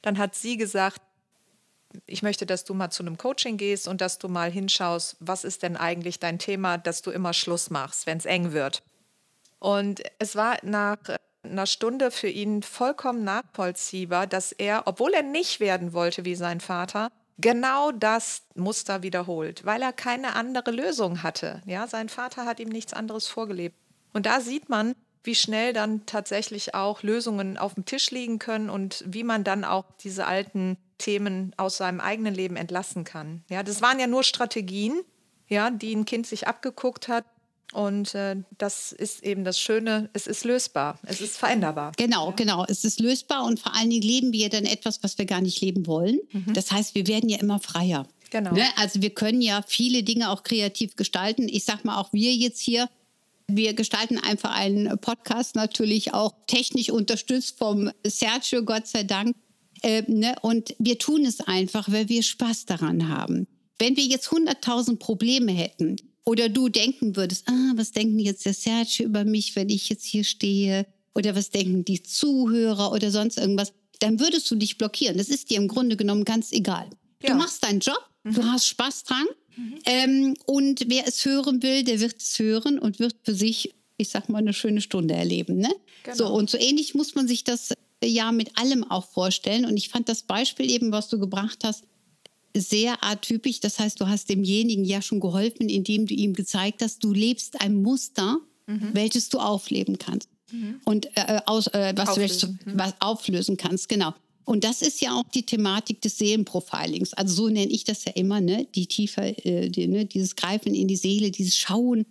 dann 0.03 0.19
hat 0.19 0.35
sie 0.35 0.57
gesagt, 0.57 1.01
ich 2.07 2.23
möchte, 2.23 2.47
dass 2.47 2.65
du 2.65 2.75
mal 2.75 2.91
zu 2.91 3.03
einem 3.03 3.19
Coaching 3.19 3.57
gehst 3.57 3.87
und 3.87 4.01
dass 4.01 4.19
du 4.19 4.29
mal 4.29 4.51
hinschaust, 4.51 5.17
was 5.21 5.45
ist 5.45 5.63
denn 5.63 5.77
eigentlich 5.77 6.19
dein 6.19 6.39
Thema, 6.39 6.79
dass 6.79 7.03
du 7.03 7.11
immer 7.11 7.33
Schluss 7.33 7.71
machst, 7.71 8.07
wenn 8.07 8.19
es 8.19 8.25
eng 8.25 8.53
wird. 8.53 8.83
Und 9.59 10.03
es 10.19 10.35
war 10.35 10.57
nach 10.63 10.99
einer 11.43 11.67
Stunde 11.67 12.11
für 12.11 12.29
ihn 12.29 12.63
vollkommen 12.63 13.25
nachvollziehbar, 13.25 14.27
dass 14.27 14.53
er, 14.53 14.87
obwohl 14.87 15.13
er 15.13 15.23
nicht 15.23 15.61
werden 15.61 15.93
wollte 15.93 16.25
wie 16.25 16.35
sein 16.35 16.61
Vater, 16.61 17.11
genau 17.39 17.93
das 17.93 18.43
Muster 18.55 19.03
wiederholt, 19.03 19.65
weil 19.65 19.83
er 19.83 19.93
keine 19.93 20.35
andere 20.35 20.71
Lösung 20.71 21.23
hatte. 21.23 21.63
Ja, 21.67 21.87
sein 21.87 22.09
Vater 22.09 22.45
hat 22.45 22.61
ihm 22.61 22.69
nichts 22.69 22.93
anderes 22.93 23.27
vorgelebt. 23.27 23.77
Und 24.13 24.27
da 24.27 24.41
sieht 24.41 24.69
man, 24.69 24.95
wie 25.25 25.35
schnell 25.35 25.73
dann 25.73 26.05
tatsächlich 26.07 26.75
auch 26.75 27.03
Lösungen 27.03 27.57
auf 27.57 27.75
dem 27.75 27.85
Tisch 27.85 28.11
liegen 28.11 28.39
können 28.39 28.71
und 28.71 29.05
wie 29.07 29.25
man 29.25 29.45
dann 29.45 29.65
auch 29.65 29.85
diese 30.01 30.27
alten 30.27 30.77
Themen 30.99 31.55
aus 31.57 31.77
seinem 31.77 32.01
eigenen 32.01 32.35
Leben 32.35 32.57
entlassen 32.57 33.05
kann. 33.05 33.45
Ja, 33.49 33.63
das 33.63 33.83
waren 33.83 33.99
ja 33.99 34.07
nur 34.07 34.25
Strategien, 34.25 35.01
ja, 35.49 35.71
die 35.71 35.95
ein 35.95 36.05
Kind 36.05 36.27
sich 36.27 36.49
abgeguckt 36.49 37.09
hat 37.09 37.25
und 37.73 38.15
äh, 38.15 38.37
das 38.59 38.93
ist 38.93 39.23
eben 39.23 39.45
das 39.45 39.59
Schöne, 39.59 40.11
es 40.13 40.27
ist 40.27 40.45
lösbar, 40.45 40.99
es 41.05 41.21
ist 41.21 41.39
veränderbar. 41.39 41.93
Genau, 41.97 42.33
genau, 42.37 42.65
es 42.69 42.85
ist 42.85 43.01
lösbar 43.01 43.45
und 43.45 43.61
vor 43.61 43.75
allen 43.75 43.91
Dingen 43.91 44.03
leben 44.03 44.33
wir 44.33 44.51
dann 44.51 44.65
etwas, 44.65 45.03
was 45.03 45.19
wir 45.19 45.25
gar 45.25 45.41
nicht 45.41 45.61
leben 45.61 45.87
wollen. 45.87 46.21
Mhm. 46.33 46.53
Das 46.53 46.71
heißt, 46.71 46.95
wir 46.95 47.07
werden 47.07 47.29
ja 47.29 47.39
immer 47.39 47.59
freier. 47.59 48.07
Genau. 48.31 48.53
Ne? 48.53 48.65
Also 48.77 49.03
wir 49.03 49.11
können 49.11 49.43
ja 49.43 49.63
viele 49.67 50.03
Dinge 50.03 50.31
auch 50.31 50.43
kreativ 50.43 50.97
gestalten. 50.97 51.49
Ich 51.49 51.65
sag 51.65 51.85
mal, 51.85 51.99
auch 51.99 52.13
wir 52.13 52.35
jetzt 52.35 52.61
hier, 52.61 52.89
wir 53.47 53.75
gestalten 53.75 54.19
einfach 54.19 54.55
einen 54.55 54.99
Podcast 54.99 55.55
natürlich 55.55 56.15
auch 56.15 56.35
technisch 56.47 56.91
unterstützt 56.91 57.59
vom 57.59 57.91
Sergio, 58.07 58.65
Gott 58.65 58.87
sei 58.87 59.05
Dank. 59.05 59.37
Äh, 59.83 60.03
ne? 60.09 60.37
Und 60.43 60.75
wir 60.79 60.99
tun 60.99 61.25
es 61.25 61.41
einfach, 61.41 61.91
weil 61.91 62.09
wir 62.09 62.23
Spaß 62.23 62.67
daran 62.67 63.09
haben. 63.09 63.47
Wenn 63.79 63.97
wir 63.97 64.05
jetzt 64.05 64.29
100.000 64.29 64.99
Probleme 64.99 65.53
hätten, 65.53 65.97
oder 66.25 66.49
du 66.49 66.69
denken 66.69 67.17
würdest, 67.17 67.49
ah, 67.49 67.73
was 67.75 67.93
denken 67.93 68.19
jetzt 68.19 68.47
der 68.47 68.55
Sergio 68.55 69.07
über 69.07 69.25
mich, 69.25 69.57
wenn 69.57 69.69
ich 69.69 69.89
jetzt 69.89 70.05
hier 70.05 70.25
stehe? 70.25 70.87
Oder 71.15 71.37
was 71.37 71.51
denken 71.51 71.85
die 71.85 72.03
Zuhörer 72.03 72.93
oder 72.93 73.11
sonst 73.11 73.39
irgendwas? 73.39 73.73
Dann 73.99 74.21
würdest 74.21 74.51
du 74.51 74.55
dich 74.55 74.79
blockieren. 74.79 75.19
Das 75.19 75.29
ist 75.29 75.51
dir 75.51 75.59
im 75.59 75.69
Grunde 75.69 75.97
genommen 75.97 76.25
ganz 76.25 76.53
egal. 76.53 76.89
Ja. 77.23 77.31
Du 77.31 77.35
machst 77.37 77.63
deinen 77.65 77.81
Job, 77.81 78.01
mhm. 78.23 78.35
du 78.35 78.45
hast 78.45 78.67
Spaß 78.67 79.05
dran. 79.05 79.27
Mhm. 79.57 79.79
Ähm, 79.85 80.35
und 80.47 80.85
wer 80.89 81.07
es 81.07 81.25
hören 81.25 81.63
will, 81.63 81.85
der 81.85 82.01
wird 82.01 82.17
es 82.21 82.39
hören 82.39 82.79
und 82.79 82.99
wird 82.99 83.17
für 83.25 83.35
sich, 83.35 83.75
ich 83.99 84.09
sag 84.09 84.29
mal, 84.29 84.39
eine 84.39 84.55
schöne 84.55 84.81
Stunde 84.81 85.15
erleben. 85.15 85.59
Ne? 85.59 85.71
Genau. 86.05 86.17
So, 86.17 86.29
und 86.29 86.49
so 86.49 86.57
ähnlich 86.57 86.95
muss 86.95 87.15
man 87.15 87.29
sich 87.29 87.45
das 87.45 87.75
ja 88.03 88.33
mit 88.33 88.57
allem 88.59 88.85
auch 88.85 89.05
vorstellen. 89.05 89.67
Und 89.67 89.77
ich 89.77 89.89
fand 89.89 90.09
das 90.09 90.23
Beispiel 90.23 90.71
eben, 90.71 90.93
was 90.93 91.09
du 91.09 91.19
gebracht 91.19 91.59
hast, 91.65 91.85
sehr 92.57 93.03
atypisch. 93.03 93.61
Das 93.61 93.79
heißt, 93.79 94.01
du 94.01 94.09
hast 94.09 94.29
demjenigen 94.29 94.85
ja 94.85 95.03
schon 95.03 95.21
geholfen, 95.21 95.69
indem 95.69 96.07
du 96.07 96.15
ihm 96.15 96.35
gezeigt 96.35 96.83
hast, 96.83 97.03
du 97.03 97.13
lebst 97.13 97.61
ein 97.61 97.83
Muster, 97.83 98.39
mhm. 98.67 98.91
welches 98.93 99.29
du 99.29 99.39
aufleben 99.39 99.99
kannst. 99.99 100.29
Mhm. 100.51 100.81
Und 100.85 101.07
äh, 101.17 101.41
aus, 101.47 101.67
äh, 101.69 101.93
was 101.97 102.11
auflösen. 102.11 102.59
du 102.65 102.71
mhm. 102.71 102.79
was 102.79 102.95
auflösen 103.01 103.57
kannst, 103.57 103.89
genau. 103.89 104.13
Und 104.45 104.65
das 104.65 104.83
ist 104.83 105.01
ja 105.01 105.15
auch 105.15 105.29
die 105.35 105.45
Thematik 105.45 106.01
des 106.01 106.19
Seelenprofilings. 106.19 107.15
Also 107.15 107.35
so 107.35 107.49
nenne 107.49 107.71
ich 107.71 107.85
das 107.85 108.05
ja 108.05 108.13
immer, 108.13 108.41
ne? 108.41 108.67
Die 108.75 108.87
tiefer, 108.87 109.47
äh, 109.47 109.69
die, 109.69 109.87
ne? 109.87 110.05
dieses 110.05 110.37
Greifen 110.37 110.75
in 110.75 110.89
die 110.89 110.97
Seele, 110.97 111.31
dieses 111.31 111.57
Schauen, 111.57 112.05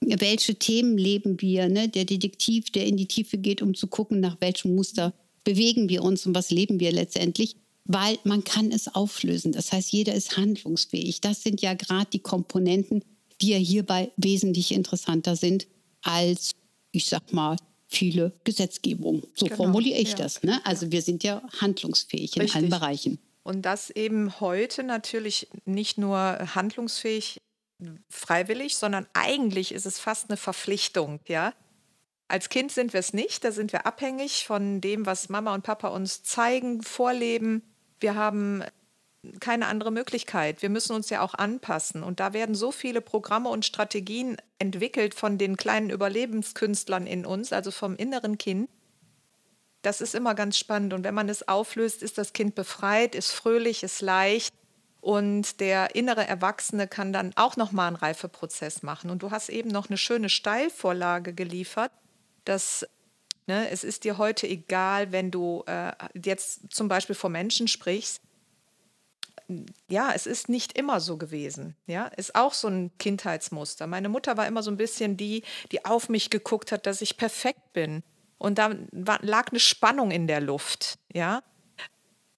welche 0.00 0.54
Themen 0.54 0.96
leben 0.96 1.40
wir, 1.40 1.68
ne? 1.68 1.88
Der 1.88 2.04
Detektiv, 2.04 2.70
der 2.70 2.86
in 2.86 2.96
die 2.96 3.06
Tiefe 3.06 3.36
geht, 3.38 3.62
um 3.62 3.74
zu 3.74 3.88
gucken, 3.88 4.20
nach 4.20 4.40
welchem 4.40 4.74
Muster 4.76 5.12
bewegen 5.44 5.88
wir 5.88 6.02
uns 6.02 6.24
und 6.26 6.34
was 6.34 6.50
leben 6.50 6.80
wir 6.80 6.92
letztendlich 6.92 7.56
weil 7.86 8.18
man 8.24 8.44
kann 8.44 8.72
es 8.72 8.94
auflösen. 8.94 9.52
Das 9.52 9.72
heißt, 9.72 9.92
jeder 9.92 10.14
ist 10.14 10.36
handlungsfähig. 10.36 11.20
Das 11.20 11.42
sind 11.42 11.62
ja 11.62 11.74
gerade 11.74 12.10
die 12.12 12.20
Komponenten, 12.20 13.04
die 13.40 13.50
ja 13.50 13.58
hierbei 13.58 14.10
wesentlich 14.16 14.72
interessanter 14.72 15.36
sind 15.36 15.66
als, 16.02 16.52
ich 16.92 17.06
sag 17.06 17.32
mal, 17.32 17.56
viele 17.88 18.32
Gesetzgebungen. 18.44 19.22
So 19.34 19.46
genau, 19.46 19.56
formuliere 19.56 19.98
ich 19.98 20.10
ja. 20.10 20.16
das. 20.16 20.42
Ne? 20.42 20.60
Also 20.64 20.90
wir 20.90 21.02
sind 21.02 21.22
ja 21.22 21.42
handlungsfähig 21.60 22.36
in 22.36 22.50
allen 22.50 22.70
Bereichen. 22.70 23.18
Und 23.42 23.62
das 23.62 23.90
eben 23.90 24.40
heute 24.40 24.82
natürlich 24.82 25.48
nicht 25.64 25.98
nur 25.98 26.18
handlungsfähig 26.54 27.38
freiwillig, 28.08 28.76
sondern 28.76 29.06
eigentlich 29.12 29.72
ist 29.72 29.86
es 29.86 29.98
fast 29.98 30.30
eine 30.30 30.36
Verpflichtung, 30.36 31.20
ja. 31.28 31.52
Als 32.28 32.48
Kind 32.48 32.72
sind 32.72 32.92
wir 32.92 32.98
es 32.98 33.12
nicht, 33.12 33.44
da 33.44 33.52
sind 33.52 33.72
wir 33.72 33.86
abhängig 33.86 34.46
von 34.46 34.80
dem, 34.80 35.06
was 35.06 35.28
Mama 35.28 35.54
und 35.54 35.62
Papa 35.62 35.88
uns 35.88 36.24
zeigen, 36.24 36.82
vorleben. 36.82 37.62
Wir 38.00 38.14
haben 38.14 38.62
keine 39.40 39.66
andere 39.66 39.90
Möglichkeit. 39.90 40.62
Wir 40.62 40.70
müssen 40.70 40.94
uns 40.94 41.10
ja 41.10 41.20
auch 41.20 41.34
anpassen. 41.34 42.02
Und 42.02 42.20
da 42.20 42.32
werden 42.32 42.54
so 42.54 42.72
viele 42.72 43.00
Programme 43.00 43.48
und 43.48 43.64
Strategien 43.64 44.36
entwickelt 44.58 45.14
von 45.14 45.38
den 45.38 45.56
kleinen 45.56 45.90
Überlebenskünstlern 45.90 47.06
in 47.06 47.26
uns, 47.26 47.52
also 47.52 47.70
vom 47.70 47.96
inneren 47.96 48.38
Kind. 48.38 48.68
Das 49.82 50.00
ist 50.00 50.14
immer 50.14 50.34
ganz 50.34 50.58
spannend. 50.58 50.92
Und 50.92 51.04
wenn 51.04 51.14
man 51.14 51.28
es 51.28 51.46
auflöst, 51.46 52.02
ist 52.02 52.18
das 52.18 52.32
Kind 52.32 52.54
befreit, 52.54 53.14
ist 53.14 53.32
fröhlich, 53.32 53.82
ist 53.82 54.00
leicht. 54.00 54.54
Und 55.00 55.60
der 55.60 55.94
innere 55.94 56.26
Erwachsene 56.26 56.88
kann 56.88 57.12
dann 57.12 57.32
auch 57.36 57.56
nochmal 57.56 57.88
einen 57.88 57.96
Reifeprozess 57.96 58.82
machen. 58.82 59.10
Und 59.10 59.22
du 59.22 59.30
hast 59.30 59.48
eben 59.48 59.70
noch 59.70 59.88
eine 59.88 59.98
schöne 59.98 60.28
Steilvorlage 60.28 61.32
geliefert, 61.32 61.92
dass 62.44 62.86
Ne, 63.46 63.70
es 63.70 63.84
ist 63.84 64.04
dir 64.04 64.18
heute 64.18 64.48
egal, 64.48 65.12
wenn 65.12 65.30
du 65.30 65.62
äh, 65.66 65.92
jetzt 66.14 66.62
zum 66.70 66.88
Beispiel 66.88 67.14
vor 67.14 67.30
Menschen 67.30 67.68
sprichst. 67.68 68.20
Ja, 69.88 70.10
es 70.12 70.26
ist 70.26 70.48
nicht 70.48 70.76
immer 70.76 70.98
so 70.98 71.16
gewesen. 71.16 71.76
Ja, 71.86 72.06
ist 72.06 72.34
auch 72.34 72.52
so 72.52 72.66
ein 72.66 72.90
Kindheitsmuster. 72.98 73.86
Meine 73.86 74.08
Mutter 74.08 74.36
war 74.36 74.48
immer 74.48 74.64
so 74.64 74.72
ein 74.72 74.76
bisschen 74.76 75.16
die, 75.16 75.44
die 75.70 75.84
auf 75.84 76.08
mich 76.08 76.30
geguckt 76.30 76.72
hat, 76.72 76.86
dass 76.86 77.00
ich 77.00 77.16
perfekt 77.16 77.72
bin. 77.72 78.02
Und 78.38 78.58
da 78.58 78.74
war, 78.90 79.20
lag 79.22 79.50
eine 79.50 79.60
Spannung 79.60 80.10
in 80.10 80.26
der 80.26 80.40
Luft. 80.40 80.98
Ja, 81.12 81.42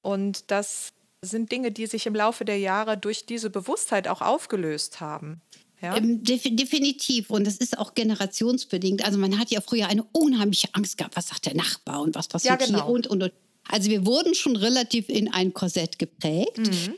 und 0.02 0.50
das 0.50 0.92
sind 1.20 1.50
Dinge, 1.50 1.72
die 1.72 1.86
sich 1.86 2.06
im 2.06 2.14
Laufe 2.14 2.44
der 2.44 2.58
Jahre 2.58 2.96
durch 2.96 3.26
diese 3.26 3.50
Bewusstheit 3.50 4.08
auch 4.08 4.22
aufgelöst 4.22 5.00
haben. 5.00 5.42
Ja? 5.80 5.96
Ähm, 5.96 6.24
definitiv. 6.24 7.30
Und 7.30 7.46
das 7.46 7.56
ist 7.56 7.78
auch 7.78 7.94
generationsbedingt. 7.94 9.04
Also 9.04 9.18
man 9.18 9.38
hat 9.38 9.50
ja 9.50 9.60
früher 9.60 9.88
eine 9.88 10.04
unheimliche 10.12 10.68
Angst 10.72 10.98
gehabt, 10.98 11.16
was 11.16 11.28
sagt 11.28 11.46
der 11.46 11.54
Nachbar 11.54 12.02
und 12.02 12.14
was 12.14 12.28
passiert 12.28 12.60
ja, 12.60 12.66
genau. 12.66 12.84
hier 12.84 12.92
und, 12.92 13.06
und, 13.06 13.22
und. 13.22 13.32
Also 13.68 13.90
wir 13.90 14.06
wurden 14.06 14.34
schon 14.34 14.56
relativ 14.56 15.08
in 15.08 15.32
ein 15.32 15.52
Korsett 15.52 15.98
geprägt. 15.98 16.58
Mhm. 16.58 16.94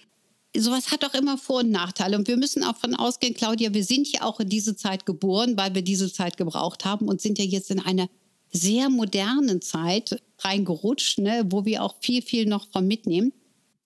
Sowas 0.56 0.90
hat 0.90 1.04
auch 1.04 1.14
immer 1.14 1.38
Vor- 1.38 1.60
und 1.60 1.70
Nachteile. 1.70 2.16
Und 2.16 2.26
wir 2.26 2.36
müssen 2.36 2.64
auch 2.64 2.76
von 2.76 2.94
ausgehen, 2.94 3.34
Claudia, 3.34 3.72
wir 3.74 3.84
sind 3.84 4.10
ja 4.10 4.22
auch 4.22 4.40
in 4.40 4.48
diese 4.48 4.76
Zeit 4.76 5.06
geboren, 5.06 5.56
weil 5.56 5.74
wir 5.74 5.82
diese 5.82 6.12
Zeit 6.12 6.36
gebraucht 6.36 6.84
haben 6.84 7.08
und 7.08 7.20
sind 7.20 7.38
ja 7.38 7.44
jetzt 7.44 7.70
in 7.70 7.80
einer 7.80 8.08
sehr 8.52 8.88
modernen 8.88 9.62
Zeit 9.62 10.20
reingerutscht, 10.38 11.18
ne, 11.18 11.44
wo 11.50 11.64
wir 11.64 11.84
auch 11.84 11.96
viel, 12.00 12.22
viel 12.22 12.46
noch 12.46 12.66
von 12.72 12.86
mitnehmen. 12.86 13.32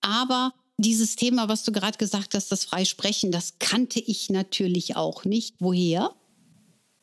Aber 0.00 0.52
dieses 0.76 1.16
Thema, 1.16 1.48
was 1.48 1.62
du 1.62 1.72
gerade 1.72 1.98
gesagt 1.98 2.34
hast, 2.34 2.50
das 2.50 2.64
Freisprechen, 2.64 3.30
das 3.30 3.58
kannte 3.58 4.00
ich 4.00 4.30
natürlich 4.30 4.96
auch 4.96 5.24
nicht. 5.24 5.54
Woher? 5.60 6.14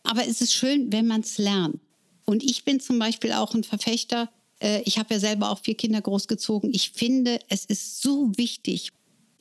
Aber 0.04 0.28
es 0.28 0.42
ist 0.42 0.54
schön, 0.54 0.92
wenn 0.92 1.08
man 1.08 1.22
es 1.22 1.38
lernt. 1.38 1.80
Und 2.26 2.44
ich 2.44 2.66
bin 2.66 2.80
zum 2.80 3.00
Beispiel 3.00 3.34
auch 3.34 3.54
ein 3.54 3.64
Verfechter. 3.64 4.30
Äh, 4.60 4.82
ich 4.84 4.98
habe 4.98 5.14
ja 5.14 5.20
selber 5.20 5.50
auch 5.50 5.60
vier 5.60 5.76
Kinder 5.76 6.02
großgezogen. 6.02 6.74
Ich 6.74 6.92
finde, 6.92 7.40
es 7.50 7.66
ist 7.66 8.02
so 8.02 8.32
wichtig, 8.36 8.92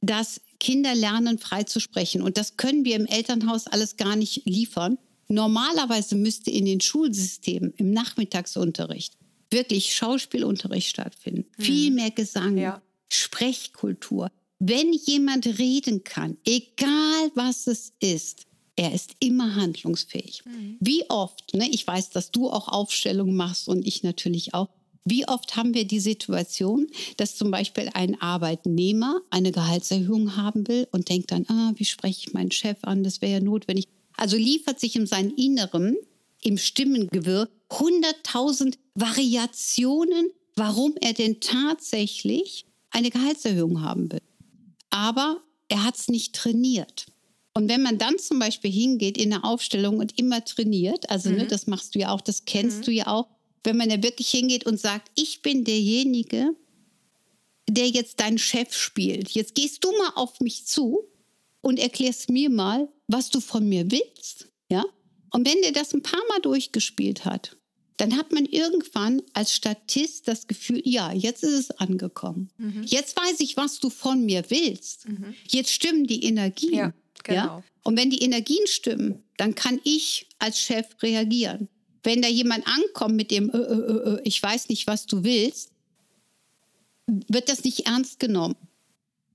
dass 0.00 0.40
Kinder 0.58 0.94
lernen, 0.94 1.38
frei 1.38 1.64
zu 1.64 1.80
sprechen. 1.80 2.22
Und 2.22 2.36
das 2.36 2.56
können 2.56 2.84
wir 2.84 2.96
im 2.96 3.06
Elternhaus 3.06 3.66
alles 3.66 3.96
gar 3.96 4.16
nicht 4.16 4.46
liefern. 4.46 4.98
Normalerweise 5.28 6.16
müsste 6.16 6.50
in 6.50 6.64
den 6.64 6.80
Schulsystemen 6.80 7.72
im 7.76 7.92
Nachmittagsunterricht 7.92 9.14
wirklich 9.50 9.94
Schauspielunterricht 9.94 10.88
stattfinden. 10.88 11.46
Mhm. 11.58 11.62
Viel 11.62 11.90
mehr 11.90 12.10
Gesang, 12.10 12.56
ja. 12.56 12.82
Sprechkultur. 13.10 14.30
Wenn 14.58 14.92
jemand 14.92 15.46
reden 15.58 16.04
kann, 16.04 16.36
egal 16.44 17.30
was 17.34 17.66
es 17.66 17.92
ist, 18.00 18.46
er 18.76 18.94
ist 18.94 19.14
immer 19.20 19.56
handlungsfähig. 19.56 20.42
Mhm. 20.46 20.76
Wie 20.80 21.08
oft, 21.10 21.54
ne, 21.54 21.68
ich 21.70 21.86
weiß, 21.86 22.10
dass 22.10 22.30
du 22.30 22.50
auch 22.50 22.68
Aufstellungen 22.68 23.36
machst 23.36 23.68
und 23.68 23.86
ich 23.86 24.02
natürlich 24.02 24.54
auch, 24.54 24.68
Wie 25.04 25.26
oft 25.26 25.56
haben 25.56 25.72
wir 25.72 25.86
die 25.86 25.98
Situation, 25.98 26.86
dass 27.16 27.36
zum 27.36 27.50
Beispiel 27.50 27.88
ein 27.94 28.20
Arbeitnehmer 28.20 29.22
eine 29.30 29.50
Gehaltserhöhung 29.50 30.36
haben 30.36 30.68
will 30.68 30.88
und 30.92 31.08
denkt 31.08 31.32
dann, 31.32 31.46
ah, 31.48 31.72
wie 31.76 31.86
spreche 31.86 32.26
ich 32.26 32.34
meinen 32.34 32.50
Chef 32.50 32.78
an, 32.82 33.02
das 33.02 33.22
wäre 33.22 33.32
ja 33.32 33.40
notwendig. 33.40 33.86
Also 34.16 34.36
liefert 34.36 34.78
sich 34.78 34.96
in 34.96 35.06
seinem 35.06 35.34
Inneren, 35.36 35.96
im 36.42 36.58
Stimmengewirr, 36.58 37.48
100.000 37.70 38.76
Variationen, 38.94 40.28
warum 40.54 40.94
er 41.00 41.14
denn 41.14 41.40
tatsächlich 41.40 42.66
eine 42.90 43.10
Gehaltserhöhung 43.10 43.82
haben 43.82 44.10
will. 44.10 44.22
Aber 44.90 45.40
er 45.68 45.84
hat 45.84 45.96
es 45.96 46.08
nicht 46.08 46.34
trainiert. 46.34 47.06
Und 47.54 47.68
wenn 47.68 47.82
man 47.82 47.98
dann 47.98 48.18
zum 48.18 48.38
Beispiel 48.38 48.70
hingeht 48.70 49.18
in 49.18 49.32
eine 49.32 49.44
Aufstellung 49.44 49.98
und 49.98 50.18
immer 50.18 50.44
trainiert, 50.44 51.10
also 51.10 51.30
ne, 51.30 51.36
mhm. 51.36 51.42
ne, 51.42 51.48
das 51.48 51.66
machst 51.66 51.94
du 51.94 51.98
ja 51.98 52.10
auch, 52.10 52.20
das 52.20 52.44
kennst 52.44 52.78
mhm. 52.78 52.82
du 52.82 52.92
ja 52.92 53.06
auch, 53.08 53.28
wenn 53.64 53.76
man 53.76 53.88
da 53.88 54.02
wirklich 54.02 54.28
hingeht 54.30 54.66
und 54.66 54.80
sagt, 54.80 55.10
ich 55.14 55.42
bin 55.42 55.64
derjenige, 55.64 56.54
der 57.68 57.88
jetzt 57.88 58.20
deinen 58.20 58.38
Chef 58.38 58.74
spielt. 58.74 59.30
Jetzt 59.30 59.54
gehst 59.54 59.84
du 59.84 59.90
mal 59.92 60.12
auf 60.14 60.40
mich 60.40 60.66
zu 60.66 61.00
und 61.60 61.78
erklärst 61.78 62.30
mir 62.30 62.50
mal, 62.50 62.88
was 63.06 63.30
du 63.30 63.40
von 63.40 63.68
mir 63.68 63.90
willst. 63.90 64.48
Ja? 64.70 64.84
Und 65.32 65.46
wenn 65.46 65.60
der 65.62 65.72
das 65.72 65.92
ein 65.92 66.02
paar 66.02 66.22
Mal 66.28 66.40
durchgespielt 66.40 67.24
hat, 67.24 67.56
dann 68.00 68.16
hat 68.16 68.32
man 68.32 68.46
irgendwann 68.46 69.22
als 69.34 69.54
Statist 69.54 70.26
das 70.26 70.46
Gefühl, 70.46 70.80
ja, 70.84 71.12
jetzt 71.12 71.42
ist 71.42 71.52
es 71.52 71.70
angekommen. 71.72 72.50
Mhm. 72.56 72.82
Jetzt 72.84 73.14
weiß 73.16 73.40
ich, 73.40 73.58
was 73.58 73.78
du 73.78 73.90
von 73.90 74.24
mir 74.24 74.44
willst. 74.48 75.06
Mhm. 75.06 75.34
Jetzt 75.46 75.70
stimmen 75.70 76.06
die 76.06 76.24
Energien. 76.24 76.74
Ja, 76.74 76.92
genau. 77.24 77.36
Ja? 77.36 77.62
Und 77.82 77.98
wenn 77.98 78.08
die 78.08 78.22
Energien 78.22 78.66
stimmen, 78.66 79.22
dann 79.36 79.54
kann 79.54 79.80
ich 79.84 80.26
als 80.38 80.58
Chef 80.60 80.86
reagieren. 81.02 81.68
Wenn 82.02 82.22
da 82.22 82.28
jemand 82.28 82.66
ankommt 82.66 83.16
mit 83.16 83.30
dem, 83.30 83.50
äh, 83.50 83.58
äh, 83.58 83.60
äh, 83.60 84.14
äh, 84.14 84.20
ich 84.24 84.42
weiß 84.42 84.70
nicht, 84.70 84.86
was 84.86 85.04
du 85.04 85.22
willst, 85.22 85.72
wird 87.06 87.50
das 87.50 87.64
nicht 87.64 87.86
ernst 87.86 88.18
genommen. 88.18 88.56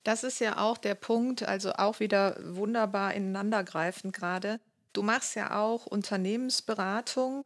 Das 0.03 0.23
ist 0.23 0.39
ja 0.39 0.57
auch 0.57 0.77
der 0.77 0.95
Punkt, 0.95 1.43
also 1.43 1.73
auch 1.73 1.99
wieder 1.99 2.39
wunderbar 2.43 3.13
ineinandergreifend 3.13 4.15
gerade. 4.15 4.59
Du 4.93 5.03
machst 5.03 5.35
ja 5.35 5.59
auch 5.59 5.85
Unternehmensberatung. 5.85 7.43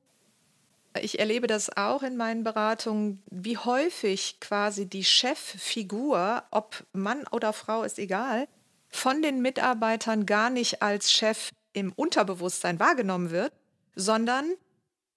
Ich 0.99 1.19
erlebe 1.19 1.47
das 1.47 1.75
auch 1.77 2.01
in 2.01 2.17
meinen 2.17 2.43
Beratungen, 2.43 3.21
wie 3.29 3.57
häufig 3.57 4.39
quasi 4.39 4.87
die 4.87 5.03
Cheffigur, 5.03 6.43
ob 6.51 6.83
Mann 6.93 7.25
oder 7.31 7.53
Frau 7.53 7.83
ist 7.83 7.99
egal, 7.99 8.47
von 8.89 9.21
den 9.21 9.41
Mitarbeitern 9.41 10.25
gar 10.25 10.49
nicht 10.49 10.81
als 10.81 11.11
Chef 11.11 11.51
im 11.73 11.93
Unterbewusstsein 11.93 12.79
wahrgenommen 12.79 13.29
wird, 13.29 13.53
sondern 13.95 14.55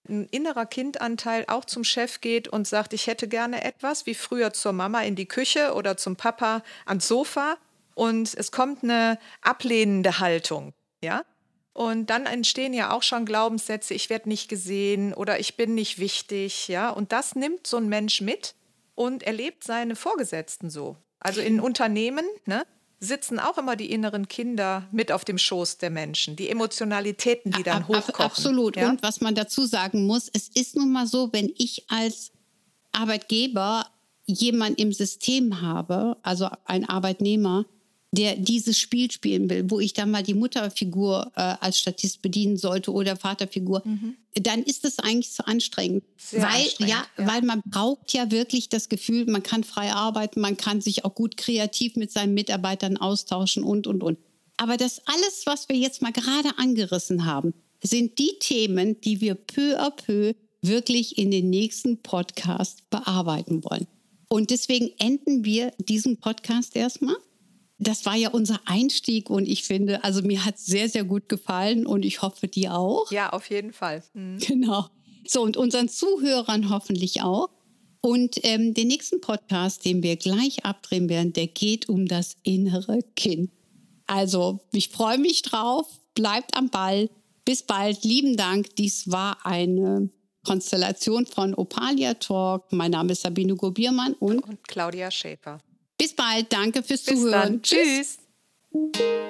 ein 0.08 0.26
innerer 0.26 0.66
Kindanteil 0.66 1.44
auch 1.48 1.64
zum 1.64 1.85
Chef 1.85 2.20
geht 2.20 2.48
und 2.48 2.66
sagt, 2.66 2.92
ich 2.92 3.06
hätte 3.06 3.28
gerne 3.28 3.64
etwas, 3.64 4.04
wie 4.04 4.14
früher 4.14 4.52
zur 4.52 4.72
Mama 4.72 5.02
in 5.02 5.16
die 5.16 5.28
Küche 5.28 5.74
oder 5.74 5.96
zum 5.96 6.16
Papa 6.16 6.62
ans 6.85 7.08
Sofa 7.08 7.56
und 7.94 8.35
es 8.35 8.52
kommt 8.52 8.82
eine 8.82 9.18
ablehnende 9.42 10.18
Haltung, 10.18 10.74
ja? 11.02 11.24
Und 11.74 12.11
dann 12.11 12.26
entstehen 12.26 12.74
ja 12.74 12.92
auch 12.92 13.02
schon 13.02 13.24
Glaubenssätze, 13.24 13.94
ich 13.94 14.11
werde 14.11 14.28
nicht 14.28 14.48
gesehen 14.48 15.14
oder 15.14 15.40
ich 15.40 15.56
bin 15.56 15.74
nicht 15.74 15.98
wichtig, 15.98 16.68
ja? 16.68 16.90
Und 16.90 17.12
das 17.12 17.35
nimmt 17.35 17.66
so 17.66 17.78
ein 17.78 17.88
Mensch 17.88 18.20
mit 18.20 18.54
und 18.94 19.22
erlebt 19.22 19.64
seine 19.64 19.96
Vorgesetzten 19.96 20.68
so. 20.68 20.96
Also 21.18 21.40
in 21.40 21.61
Unternehmen, 21.68 22.26
ne? 22.44 22.64
sitzen 23.02 23.40
auch 23.40 23.58
immer 23.58 23.74
die 23.74 23.90
inneren 23.90 24.28
Kinder 24.28 24.87
mit 24.92 25.11
auf 25.11 25.24
dem 25.24 25.37
Schoß 25.37 25.78
der 25.78 25.90
Menschen, 25.90 26.37
die 26.37 26.48
Emotionalitäten, 26.48 27.50
die 27.50 27.64
dann 27.64 27.88
hochkommen. 27.88 28.30
Absolut. 28.30 28.76
Ja? 28.76 28.88
Und 28.90 29.02
was 29.02 29.20
man 29.20 29.35
dazu 29.35 29.66
sagen 29.66 30.06
muss, 30.06 30.30
es 30.32 30.48
ist 30.48 30.76
nun 30.76 30.92
mal 30.92 31.08
so, 31.08 31.32
wenn 31.32 31.52
ich 31.58 31.85
als 31.88 32.30
Arbeitgeber 32.92 33.87
jemand 34.24 34.78
im 34.78 34.92
System 34.92 35.61
habe, 35.61 36.16
also 36.22 36.48
ein 36.64 36.88
Arbeitnehmer, 36.88 37.66
der 38.12 38.37
dieses 38.37 38.79
Spiel 38.79 39.11
spielen 39.11 39.48
will, 39.48 39.70
wo 39.70 39.81
ich 39.81 39.94
dann 39.94 40.11
mal 40.11 40.22
die 40.22 40.35
Mutterfigur 40.35 41.33
äh, 41.35 41.55
als 41.61 41.79
Statist 41.79 42.20
bedienen 42.20 42.59
sollte 42.59 42.92
oder 42.92 43.16
Vaterfigur, 43.16 43.83
mhm. 43.85 44.16
dann 44.35 44.62
ist 44.62 44.85
das 44.85 44.98
eigentlich 44.98 45.33
zu 45.33 45.46
anstrengend. 45.46 46.05
Sehr 46.18 46.42
weil, 46.42 46.62
anstrengend, 46.62 46.92
ja, 46.92 47.07
ja, 47.16 47.27
weil 47.27 47.40
man 47.40 47.62
braucht 47.64 48.12
ja 48.12 48.31
wirklich 48.31 48.68
das 48.68 48.90
Gefühl, 48.90 49.25
man 49.25 49.42
kann 49.42 49.64
frei 49.64 49.92
arbeiten, 49.92 50.40
man 50.40 50.59
kann 50.59 50.83
sich 50.83 51.07
auch 51.07 51.14
gut 51.14 51.38
kreativ 51.38 51.96
mit 51.96 52.12
seinen 52.12 52.35
Mitarbeitern 52.35 52.98
austauschen 52.98 53.64
und, 53.64 53.87
und, 53.87 54.03
und. 54.03 54.18
Aber 54.59 54.77
das 54.77 55.01
alles, 55.07 55.42
was 55.46 55.70
wir 55.70 55.77
jetzt 55.77 56.03
mal 56.03 56.12
gerade 56.12 56.59
angerissen 56.59 57.25
haben, 57.25 57.55
sind 57.83 58.18
die 58.18 58.35
Themen, 58.38 59.01
die 59.01 59.22
wir 59.22 59.35
peu 59.35 59.81
à 59.81 59.90
peu 59.90 60.35
wirklich 60.61 61.16
in 61.16 61.31
den 61.31 61.48
nächsten 61.48 61.96
Podcast 62.03 62.88
bearbeiten 62.90 63.64
wollen. 63.64 63.87
Und 64.29 64.51
deswegen 64.51 64.90
enden 64.98 65.44
wir 65.44 65.72
diesen 65.79 66.18
Podcast 66.18 66.77
erstmal 66.77 67.16
das 67.83 68.07
war 68.07 68.16
ja 68.16 68.31
unser 68.31 68.61
Einstieg 68.64 69.31
und 69.31 69.49
ich 69.49 69.64
finde, 69.64 70.05
also 70.05 70.23
mir 70.23 70.45
hat 70.45 70.57
es 70.57 70.66
sehr, 70.66 70.88
sehr 70.88 71.05
gut 71.05 71.29
gefallen 71.29 71.87
und 71.87 72.05
ich 72.05 72.23
hoffe 72.23 72.49
dir 72.49 72.75
auch. 72.75 73.11
Ja, 73.11 73.31
auf 73.31 73.51
jeden 73.51 73.73
Fall. 73.73 74.03
Mhm. 74.14 74.38
Genau. 74.38 74.87
So, 75.27 75.42
und 75.42 75.57
unseren 75.57 75.88
Zuhörern 75.88 76.71
hoffentlich 76.71 77.23
auch. 77.23 77.49
Und 78.01 78.40
ähm, 78.42 78.75
den 78.75 78.88
nächsten 78.88 79.21
Podcast, 79.21 79.85
den 79.85 80.03
wir 80.03 80.16
gleich 80.16 80.64
abdrehen 80.64 81.09
werden, 81.09 81.33
der 81.33 81.47
geht 81.47 81.88
um 81.88 82.07
das 82.07 82.37
innere 82.42 82.99
Kind. 83.14 83.51
Also, 84.07 84.61
ich 84.73 84.88
freue 84.88 85.18
mich 85.18 85.42
drauf. 85.42 85.87
Bleibt 86.14 86.57
am 86.57 86.68
Ball. 86.68 87.09
Bis 87.45 87.62
bald. 87.62 88.03
Lieben 88.03 88.37
Dank. 88.37 88.75
Dies 88.75 89.11
war 89.11 89.47
eine 89.47 90.11
Konstellation 90.45 91.27
von 91.27 91.55
Opalia 91.55 92.14
Talk. 92.14 92.73
Mein 92.73 92.90
Name 92.90 93.12
ist 93.12 93.23
Sabine 93.23 93.55
Gobiermann 93.55 94.14
und, 94.14 94.40
und 94.40 94.66
Claudia 94.66 95.11
Schäfer. 95.11 95.59
Bis 96.03 96.17
bald. 96.17 96.53
Danke 96.53 96.83
fürs 96.83 97.05
Bis 97.05 97.15
Zuhören. 97.15 97.31
Dann. 97.31 97.62
Tschüss. 97.62 98.19
Tschüss. 98.75 99.23